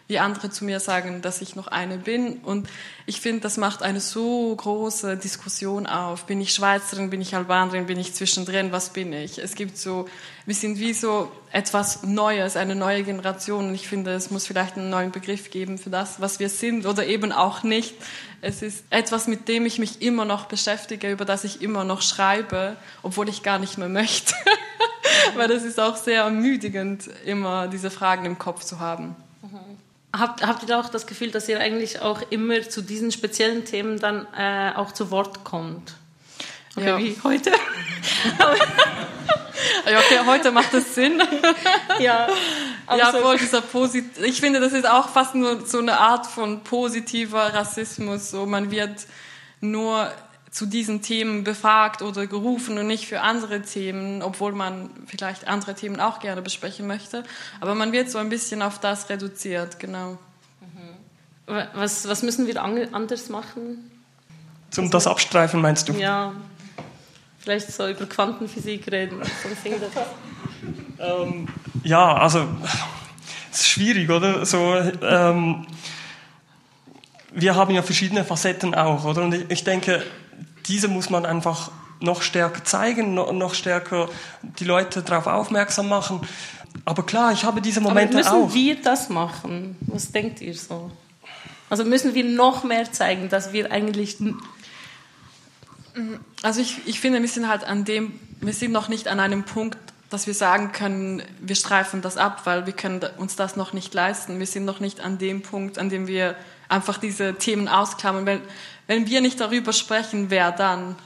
wie 0.09 0.19
andere 0.19 0.51
zu 0.51 0.65
mir 0.65 0.81
sagen, 0.81 1.23
dass 1.23 1.41
ich 1.41 1.57
noch 1.57 1.69
eine 1.69 1.99
bin. 1.99 2.39
Und 2.39 2.69
ich 3.07 3.21
finde, 3.21 3.41
das 3.41 3.57
macht 3.57 3.83
eine 3.83 4.01
so 4.01 4.55
große 4.55 5.17
Diskussion 5.17 5.87
auf. 5.87 6.27
Bin 6.27 6.41
ich 6.41 6.53
Schweizerin, 6.53 7.11
bin 7.11 7.21
ich 7.21 7.35
Albanerin, 7.35 7.87
bin 7.87 7.99
ich 7.99 8.15
zwischendrin, 8.15 8.73
was 8.73 8.91
bin 8.91 9.13
ich? 9.13 9.39
Es 9.39 9.55
gibt 9.55 9.79
so, 9.79 10.07
wir 10.45 10.55
sind 10.55 10.79
wie 10.79 10.93
so 10.93 11.31
etwas 11.53 12.03
Neues, 12.03 12.57
eine 12.57 12.75
neue 12.75 13.05
Generation. 13.05 13.69
Und 13.69 13.75
ich 13.75 13.89
finde, 13.89 14.13
es 14.13 14.31
muss 14.31 14.47
vielleicht 14.47 14.77
einen 14.77 14.91
neuen 14.91 15.13
Begriff 15.13 15.51
geben 15.51 15.79
für 15.79 15.91
das, 15.91 16.21
was 16.21 16.41
wir 16.41 16.49
sind 16.49 16.85
oder 16.87 17.07
eben 17.07 17.33
auch 17.33 17.63
nicht. 17.63 17.95
Es 18.41 18.61
ist 18.61 18.85
etwas, 18.91 19.29
mit 19.29 19.49
dem 19.49 19.67
ich 19.67 19.79
mich 19.79 20.03
immer 20.03 20.25
noch 20.25 20.47
beschäftige, 20.47 21.11
über 21.11 21.25
das 21.25 21.45
ich 21.45 21.63
immer 21.63 21.85
noch 21.85 22.03
schreibe, 22.03 22.77
obwohl 23.03 23.29
ich 23.29 23.43
gar 23.43 23.59
nicht 23.59 23.79
mehr 23.79 23.89
möchte. 23.89 24.35
Weil 25.37 25.49
das 25.49 25.63
ist 25.63 25.79
auch 25.79 25.97
sehr 25.97 26.25
ermüdigend, 26.25 27.09
immer 27.25 27.69
diese 27.69 27.91
Fragen 27.91 28.25
im 28.25 28.39
Kopf 28.39 28.65
zu 28.65 28.81
haben. 28.81 29.17
Habt, 30.15 30.47
habt 30.47 30.69
ihr 30.69 30.79
auch 30.79 30.91
das 30.91 31.07
Gefühl, 31.07 31.31
dass 31.31 31.49
ihr 31.49 31.59
eigentlich 31.59 32.01
auch 32.01 32.21
immer 32.29 32.61
zu 32.69 32.83
diesen 32.83 33.13
speziellen 33.13 33.65
Themen 33.65 33.99
dann 33.99 34.27
äh, 34.37 34.73
auch 34.77 34.93
zu 34.93 35.11
Wort 35.11 35.43
kommt? 35.43 35.95
Okay, 36.77 36.87
ja. 36.87 36.99
wie 36.99 37.17
heute? 37.25 37.51
ja, 39.91 39.99
okay, 39.99 40.21
heute 40.27 40.53
macht 40.53 40.75
es 40.75 40.95
Sinn. 40.95 41.23
ja, 41.99 42.29
ja 42.95 43.13
voll 43.13 43.39
dieser 43.39 43.63
Posit 43.63 44.19
ich 44.19 44.41
finde, 44.41 44.61
das 44.61 44.73
ist 44.73 44.89
auch 44.89 45.09
fast 45.09 45.35
nur 45.35 45.67
so 45.67 45.79
eine 45.79 45.99
Art 45.99 46.27
von 46.27 46.63
positiver 46.63 47.55
Rassismus. 47.55 48.31
So, 48.31 48.45
man 48.47 48.71
wird 48.71 49.07
nur 49.61 50.13
zu 50.53 50.67
diesen 50.67 51.01
Themen 51.01 51.45
befragt 51.45 52.03
oder 52.03 52.27
gerufen 52.27 52.77
und 52.77 52.87
nicht 52.87 53.07
für 53.07 53.23
andere 53.23 53.63
Themen, 53.63 54.21
obwohl 54.21 54.53
man 54.53 54.91
vielleicht 55.07 55.49
andere 55.49 55.75
Themen 55.75 55.99
auch 55.99 56.21
gerne 56.21 56.43
besprechen 56.43 56.87
möchte. 56.87 57.25
Aber 57.61 57.75
man 57.75 57.91
wird 57.91 58.11
so 58.11 58.19
ein 58.19 58.29
bisschen 58.29 58.61
auf 58.61 58.79
das 58.79 59.09
reduziert, 59.09 59.79
genau. 59.79 60.19
Mhm. 60.61 61.63
Was, 61.73 62.07
was 62.07 62.23
müssen 62.23 62.47
wir 62.47 62.63
anders 62.63 63.31
machen? 63.31 63.91
Zum 64.71 64.91
das 64.91 65.07
Abstreifen 65.07 65.63
meinst 65.63 65.89
du? 65.89 65.95
Ja, 65.95 66.35
vielleicht 67.39 67.73
so 67.73 67.89
über 67.89 68.05
Quantenphysik 68.05 68.93
reden. 68.93 69.23
ähm, 70.99 71.49
ja, 71.83 72.15
also 72.15 72.47
es 73.51 73.61
ist 73.61 73.69
schwierig, 73.69 74.11
oder? 74.11 74.45
So, 74.45 74.75
ähm, 75.03 75.67
wir 77.31 77.55
haben 77.55 77.75
ja 77.75 77.81
verschiedene 77.81 78.23
Facetten 78.23 78.75
auch, 78.75 79.07
oder? 79.07 79.23
Und 79.23 79.51
ich 79.51 79.65
denke, 79.65 80.03
diese 80.67 80.89
muss 80.89 81.11
man 81.11 81.27
einfach 81.27 81.71
noch 82.01 82.23
stärker 82.23 82.65
zeigen, 82.65 83.15
noch 83.15 83.55
stärker 83.55 84.09
die 84.59 84.65
Leute 84.65 85.03
darauf 85.03 85.27
aufmerksam 85.27 85.89
machen. 85.89 86.21
Aber 86.85 87.05
klar, 87.05 87.33
ich 87.33 87.45
habe 87.45 87.61
diese 87.61 87.81
Momente 87.81 88.19
Aber 88.19 88.39
müssen 88.39 88.51
auch. 88.51 88.55
wir 88.55 88.81
das 88.81 89.09
machen? 89.09 89.77
Was 89.83 90.11
denkt 90.11 90.41
ihr 90.41 90.55
so? 90.55 90.91
Also 91.71 91.85
müssen 91.85 92.15
wir 92.15 92.25
noch 92.25 92.65
mehr 92.65 92.91
zeigen, 92.93 93.29
dass 93.29 93.53
wir 93.53 93.71
eigentlich... 93.71 94.19
Also 96.43 96.61
ich, 96.61 96.79
ich 96.87 97.01
finde, 97.01 97.21
wir 97.21 97.29
sind 97.29 97.49
halt 97.49 97.65
an 97.65 97.85
dem, 97.85 98.19
wir 98.41 98.53
sind 98.53 98.73
noch 98.73 98.89
nicht 98.89 99.09
an 99.09 99.21
einem 99.21 99.45
Punkt, 99.45 99.79
dass 100.11 100.27
wir 100.27 100.35
sagen 100.35 100.73
können, 100.73 101.23
wir 101.41 101.55
streifen 101.55 102.03
das 102.03 102.17
ab, 102.17 102.43
weil 102.45 102.67
wir 102.67 102.73
können 102.75 103.01
uns 103.17 103.37
das 103.37 103.57
noch 103.57 103.73
nicht 103.73 103.95
leisten. 103.95 104.39
Wir 104.39 104.47
sind 104.47 104.65
noch 104.65 104.81
nicht 104.81 105.01
an 105.01 105.19
dem 105.19 105.43
Punkt, 105.43 105.79
an 105.79 105.89
dem 105.89 106.07
wir 106.07 106.35
einfach 106.69 106.99
diese 106.99 107.35
Themen 107.35 107.69
ausklammern. 107.69 108.27
Wenn, 108.27 108.41
wenn 108.87 109.07
wir 109.07 109.21
nicht 109.21 109.41
darüber 109.41 109.73
sprechen, 109.73 110.31
wer 110.31 110.53
dann? 110.53 110.97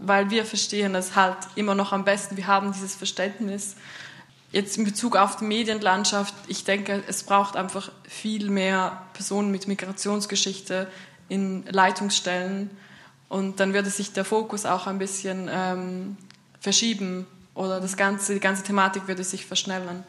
Weil 0.00 0.30
wir 0.30 0.44
verstehen 0.44 0.94
es 0.94 1.16
halt 1.16 1.38
immer 1.54 1.74
noch 1.74 1.92
am 1.92 2.04
besten. 2.04 2.36
Wir 2.36 2.46
haben 2.46 2.72
dieses 2.72 2.94
Verständnis. 2.94 3.76
Jetzt 4.52 4.78
in 4.78 4.84
Bezug 4.84 5.16
auf 5.16 5.36
die 5.36 5.44
Medienlandschaft, 5.44 6.34
ich 6.46 6.64
denke, 6.64 7.02
es 7.08 7.24
braucht 7.24 7.56
einfach 7.56 7.90
viel 8.08 8.50
mehr 8.50 9.02
Personen 9.12 9.50
mit 9.50 9.66
Migrationsgeschichte 9.66 10.86
in 11.28 11.64
Leitungsstellen. 11.66 12.70
Und 13.28 13.58
dann 13.58 13.74
würde 13.74 13.90
sich 13.90 14.12
der 14.12 14.24
Fokus 14.24 14.64
auch 14.64 14.86
ein 14.86 14.98
bisschen 14.98 15.48
ähm, 15.50 16.16
verschieben 16.60 17.26
oder 17.54 17.80
das 17.80 17.96
ganze, 17.96 18.34
die 18.34 18.40
ganze 18.40 18.62
Thematik 18.62 19.08
würde 19.08 19.24
sich 19.24 19.46
verschnellern. 19.46 20.04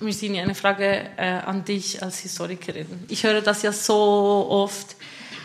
Mirsini, 0.00 0.40
eine 0.40 0.54
Frage 0.54 1.10
äh, 1.16 1.40
an 1.44 1.64
dich 1.64 2.02
als 2.02 2.20
Historikerin. 2.20 3.04
Ich 3.08 3.24
höre 3.24 3.42
das 3.42 3.62
ja 3.62 3.72
so 3.72 4.46
oft, 4.48 4.96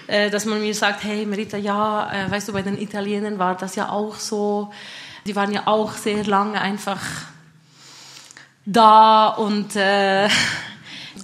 dass 0.08 0.46
man 0.46 0.62
mir 0.62 0.74
sagt, 0.74 1.04
hey 1.04 1.26
Merita, 1.26 1.58
ja, 1.58 2.12
äh, 2.12 2.32
weißt 2.32 2.50
du, 2.50 2.54
bei 2.54 2.62
den 2.62 2.80
Italienern 2.80 3.40
war 3.40 3.56
das 3.56 3.76
ja 3.76 3.90
auch 3.90 4.16
so. 4.16 4.72
Die 5.26 5.36
waren 5.36 5.52
ja 5.52 5.64
auch 5.66 5.94
sehr 5.94 6.24
lange 6.24 6.62
einfach 6.62 7.02
da 8.66 9.28
und 9.30 9.76
äh, 9.76 10.30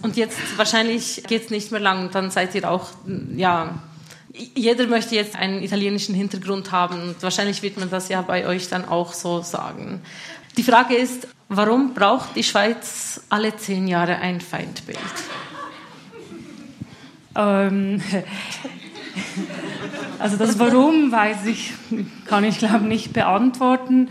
und 0.01 0.17
jetzt 0.17 0.37
wahrscheinlich 0.57 1.23
geht 1.27 1.45
es 1.45 1.49
nicht 1.49 1.71
mehr 1.71 1.79
lang. 1.79 2.09
Dann 2.11 2.31
seid 2.31 2.55
ihr 2.55 2.69
auch, 2.69 2.87
ja, 3.35 3.75
jeder 4.33 4.87
möchte 4.87 5.15
jetzt 5.15 5.35
einen 5.35 5.61
italienischen 5.61 6.15
Hintergrund 6.15 6.71
haben 6.71 7.01
und 7.01 7.23
wahrscheinlich 7.23 7.61
wird 7.61 7.77
man 7.77 7.89
das 7.89 8.09
ja 8.09 8.21
bei 8.21 8.47
euch 8.47 8.69
dann 8.69 8.87
auch 8.87 9.13
so 9.13 9.41
sagen. 9.41 10.01
Die 10.57 10.63
Frage 10.63 10.95
ist, 10.95 11.27
warum 11.49 11.93
braucht 11.93 12.35
die 12.35 12.43
Schweiz 12.43 13.21
alle 13.29 13.55
zehn 13.55 13.87
Jahre 13.87 14.17
ein 14.17 14.41
Feindbild? 14.41 14.97
Ähm, 17.35 18.01
also 20.19 20.37
das 20.37 20.59
Warum 20.59 21.11
weiß 21.11 21.45
ich, 21.45 21.73
kann 22.25 22.43
ich 22.43 22.57
glaube 22.57 22.85
nicht 22.85 23.13
beantworten. 23.13 24.09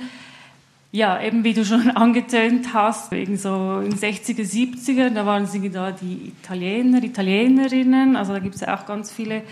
Ja, 0.93 1.23
eben 1.23 1.45
wie 1.45 1.55
du 1.55 1.64
schon 1.64 1.91
angetönt 1.97 2.75
hast, 2.75 3.12
wegen 3.12 3.37
so 3.37 3.81
in 3.85 3.91
den 3.91 3.99
60er, 3.99 4.43
70er, 4.43 5.11
da 5.11 5.25
waren 5.25 5.47
sie 5.47 5.71
da 5.71 5.93
die 5.93 6.33
Italiener, 6.41 7.03
Italienerinnen, 7.03 8.16
also 8.16 8.33
da 8.33 8.41
gibt 8.41 8.57
es 8.57 8.62
ja 8.62 8.77
auch 8.77 8.87
ganz 8.87 9.12
viele 9.12 9.43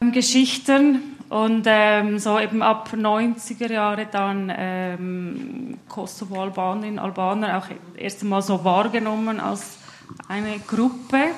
ähm, 0.00 0.12
Geschichten. 0.12 1.00
Und 1.28 1.64
ähm, 1.66 2.20
so 2.20 2.38
eben 2.38 2.62
ab 2.62 2.90
90er 2.94 3.70
Jahre 3.70 4.06
dann 4.06 4.52
ähm, 4.56 5.78
Kosovo, 5.88 6.40
Albanien, 6.40 7.00
Albaner 7.00 7.58
auch 7.58 7.66
erst 7.96 8.22
einmal 8.22 8.42
so 8.42 8.64
wahrgenommen 8.64 9.40
als 9.40 9.78
eine 10.28 10.60
Gruppe. 10.60 11.32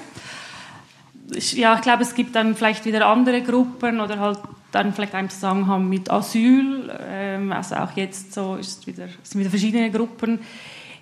Ja, 1.30 1.74
ich 1.74 1.82
glaube, 1.82 2.02
es 2.02 2.14
gibt 2.14 2.34
dann 2.34 2.54
vielleicht 2.56 2.84
wieder 2.84 3.06
andere 3.06 3.42
Gruppen 3.42 4.00
oder 4.00 4.18
halt 4.18 4.38
dann 4.72 4.92
vielleicht 4.92 5.14
einen 5.14 5.30
Zusammenhang 5.30 5.88
mit 5.88 6.10
Asyl. 6.10 6.90
Ähm, 7.10 7.52
also 7.52 7.76
auch 7.76 7.92
jetzt 7.96 8.32
so 8.32 8.56
ist 8.56 8.86
wieder, 8.86 9.08
sind 9.22 9.40
wieder 9.40 9.50
verschiedene 9.50 9.90
Gruppen 9.90 10.40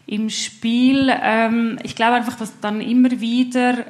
im 0.06 0.30
Spiel. 0.30 1.12
Ähm, 1.22 1.78
ich 1.82 1.94
glaube 1.94 2.14
einfach, 2.14 2.36
dass 2.36 2.58
dann 2.60 2.80
immer 2.80 3.10
wieder 3.20 3.84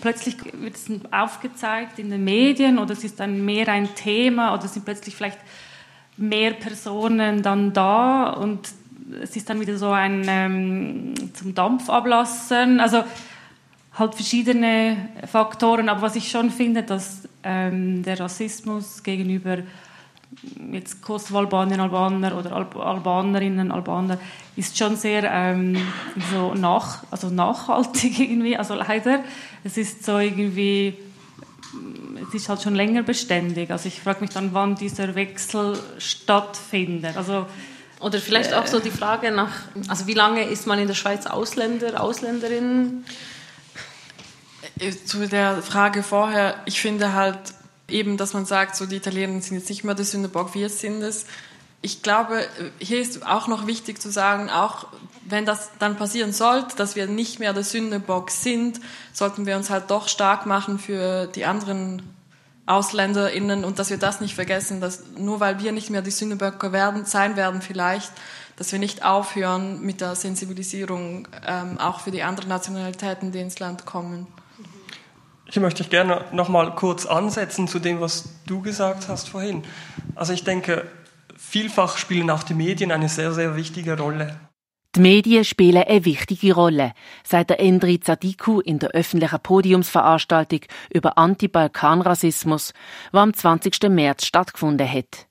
plötzlich 0.00 0.36
wird 0.54 0.74
es 0.74 0.90
aufgezeigt 1.12 1.98
in 1.98 2.10
den 2.10 2.24
Medien 2.24 2.78
oder 2.78 2.92
es 2.92 3.04
ist 3.04 3.20
dann 3.20 3.44
mehr 3.44 3.68
ein 3.68 3.94
Thema 3.94 4.54
oder 4.54 4.66
sind 4.66 4.84
plötzlich 4.84 5.14
vielleicht 5.14 5.38
mehr 6.16 6.52
Personen 6.52 7.42
dann 7.42 7.72
da 7.72 8.30
und 8.30 8.68
es 9.22 9.36
ist 9.36 9.48
dann 9.48 9.60
wieder 9.60 9.76
so 9.76 9.90
ein 9.90 10.24
ähm, 10.28 11.14
zum 11.34 11.54
Dampf 11.54 11.88
ablassen. 11.88 12.80
Also 12.80 13.02
halt 13.94 14.14
verschiedene 14.14 15.08
Faktoren, 15.30 15.88
aber 15.88 16.02
was 16.02 16.16
ich 16.16 16.30
schon 16.30 16.50
finde, 16.50 16.82
dass 16.82 17.28
ähm, 17.42 18.02
der 18.02 18.20
Rassismus 18.20 19.02
gegenüber 19.02 19.58
jetzt 20.72 21.02
Kosovo-Albanien, 21.02 21.80
Albaner 21.80 22.38
oder 22.38 22.52
Alb 22.52 22.76
Albanerinnen, 22.76 23.72
Albaner, 23.72 24.18
ist 24.56 24.78
schon 24.78 24.96
sehr 24.96 25.24
ähm, 25.24 25.76
so 26.32 26.54
nach, 26.54 27.02
also 27.10 27.30
nachhaltig 27.30 28.18
irgendwie, 28.20 28.56
also 28.56 28.74
leider. 28.74 29.24
Es 29.64 29.76
ist 29.76 30.04
so 30.04 30.18
irgendwie, 30.18 30.94
es 32.28 32.34
ist 32.34 32.48
halt 32.48 32.62
schon 32.62 32.74
länger 32.74 33.02
beständig. 33.02 33.70
Also 33.70 33.88
ich 33.88 34.00
frage 34.00 34.20
mich 34.20 34.30
dann, 34.30 34.54
wann 34.54 34.76
dieser 34.76 35.14
Wechsel 35.14 35.78
stattfindet. 35.98 37.16
Also 37.16 37.46
oder 38.00 38.18
vielleicht 38.18 38.54
auch 38.54 38.66
so 38.66 38.78
die 38.78 38.90
Frage 38.90 39.30
nach, 39.30 39.52
also 39.88 40.06
wie 40.06 40.14
lange 40.14 40.44
ist 40.44 40.66
man 40.66 40.78
in 40.78 40.86
der 40.86 40.94
Schweiz 40.94 41.26
Ausländer, 41.26 42.02
Ausländerin? 42.02 43.04
Äh, 44.80 44.92
zu 45.04 45.28
der 45.28 45.62
Frage 45.62 46.02
vorher, 46.02 46.56
ich 46.64 46.80
finde 46.80 47.12
halt, 47.12 47.38
eben, 47.88 48.16
dass 48.16 48.32
man 48.32 48.46
sagt, 48.46 48.76
so 48.76 48.86
die 48.86 48.96
Italiener 48.96 49.40
sind 49.42 49.58
jetzt 49.58 49.68
nicht 49.68 49.84
mehr 49.84 49.94
der 49.94 50.04
Sünderbock, 50.04 50.54
wir 50.54 50.68
sind 50.68 51.02
es. 51.02 51.26
Ich 51.82 52.02
glaube, 52.02 52.46
hier 52.78 53.00
ist 53.00 53.26
auch 53.26 53.48
noch 53.48 53.66
wichtig 53.66 54.00
zu 54.00 54.10
sagen, 54.10 54.50
auch 54.50 54.86
wenn 55.26 55.44
das 55.46 55.70
dann 55.78 55.96
passieren 55.96 56.32
sollte, 56.32 56.76
dass 56.76 56.94
wir 56.94 57.06
nicht 57.06 57.38
mehr 57.38 57.52
der 57.52 57.64
Sünderbock 57.64 58.30
sind, 58.30 58.80
sollten 59.12 59.46
wir 59.46 59.56
uns 59.56 59.70
halt 59.70 59.90
doch 59.90 60.08
stark 60.08 60.46
machen 60.46 60.78
für 60.78 61.26
die 61.26 61.46
anderen 61.46 62.02
AusländerInnen 62.66 63.64
und 63.64 63.78
dass 63.78 63.90
wir 63.90 63.96
das 63.96 64.20
nicht 64.20 64.34
vergessen, 64.34 64.80
dass 64.80 65.04
nur 65.16 65.40
weil 65.40 65.60
wir 65.60 65.72
nicht 65.72 65.90
mehr 65.90 66.02
die 66.02 66.10
Sündenböcke 66.10 66.72
werden, 66.72 67.06
sein 67.06 67.36
werden 67.36 67.62
vielleicht, 67.62 68.12
dass 68.56 68.72
wir 68.72 68.78
nicht 68.78 69.04
aufhören 69.04 69.80
mit 69.80 70.00
der 70.00 70.14
Sensibilisierung 70.14 71.26
ähm, 71.46 71.78
auch 71.78 72.00
für 72.00 72.10
die 72.10 72.22
anderen 72.22 72.50
Nationalitäten, 72.50 73.32
die 73.32 73.40
ins 73.40 73.58
Land 73.58 73.86
kommen. 73.86 74.26
Ich 75.50 75.58
möchte 75.58 75.82
gerne 75.82 76.24
noch 76.30 76.48
mal 76.48 76.74
kurz 76.76 77.06
ansetzen 77.06 77.66
zu 77.66 77.80
dem, 77.80 78.00
was 78.00 78.28
du 78.46 78.62
gesagt 78.62 79.08
hast 79.08 79.28
vorhin. 79.28 79.64
Also 80.14 80.32
ich 80.32 80.44
denke, 80.44 80.86
vielfach 81.36 81.96
spielen 81.96 82.30
auch 82.30 82.44
die 82.44 82.54
Medien 82.54 82.92
eine 82.92 83.08
sehr, 83.08 83.32
sehr 83.32 83.56
wichtige 83.56 83.98
Rolle. 83.98 84.38
Die 84.94 85.00
Medien 85.00 85.44
spielen 85.44 85.82
eine 85.84 86.04
wichtige 86.04 86.54
Rolle, 86.54 86.92
sagt 87.24 87.50
der 87.50 87.58
Endri 87.58 87.98
Zadiku 87.98 88.60
in 88.60 88.78
der 88.78 88.90
öffentlichen 88.90 89.40
Podiumsveranstaltung 89.40 90.60
über 90.92 91.18
Anti-Balkan-Rassismus, 91.18 92.72
die 93.12 93.16
am 93.16 93.34
20. 93.34 93.88
März 93.88 94.26
stattgefunden 94.26 94.88
hat. 94.88 95.29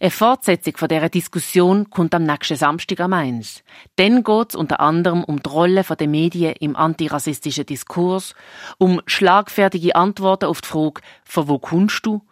Eine 0.00 0.10
Fortsetzung 0.10 0.76
von 0.76 0.88
dieser 0.88 1.08
Diskussion 1.08 1.90
kommt 1.90 2.14
am 2.14 2.24
nächsten 2.24 2.56
Samstag 2.56 3.00
am 3.00 3.12
1. 3.12 3.64
Dann 3.96 4.22
geht 4.22 4.50
es 4.50 4.54
unter 4.54 4.80
anderem 4.80 5.24
um 5.24 5.42
die 5.42 5.48
Rolle 5.48 5.82
der 5.82 6.08
Medien 6.08 6.54
im 6.60 6.76
antirassistischen 6.76 7.66
Diskurs, 7.66 8.34
um 8.78 9.00
schlagfertige 9.06 9.96
Antworten 9.96 10.46
auf 10.46 10.60
die 10.60 10.68
Frage, 10.68 11.00
von 11.24 11.48
wo 11.48 11.58
kommst 11.58 12.06
du? 12.06 12.22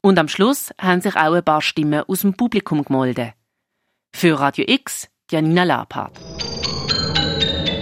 Und 0.00 0.18
am 0.18 0.28
Schluss 0.28 0.72
haben 0.80 1.00
sich 1.00 1.16
auch 1.16 1.32
ein 1.32 1.44
paar 1.44 1.62
Stimmen 1.62 2.04
aus 2.06 2.20
dem 2.20 2.34
Publikum 2.34 2.84
gemeldet. 2.84 3.32
Für 4.14 4.38
Radio 4.38 4.64
X 4.68 5.08
Janina 5.30 5.64
Lapart. 5.64 6.20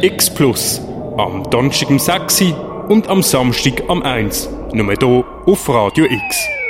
X 0.02 0.32
Plus. 0.32 0.80
Am 1.18 1.48
Donnerstag 1.50 1.90
um 1.90 1.98
6 1.98 2.42
und 2.88 3.08
am 3.08 3.22
Samstag 3.22 3.82
am 3.88 4.02
1. 4.02 4.48
Nur 4.72 4.94
hier 4.94 5.24
auf 5.46 5.68
Radio 5.68 6.06
X. 6.06 6.61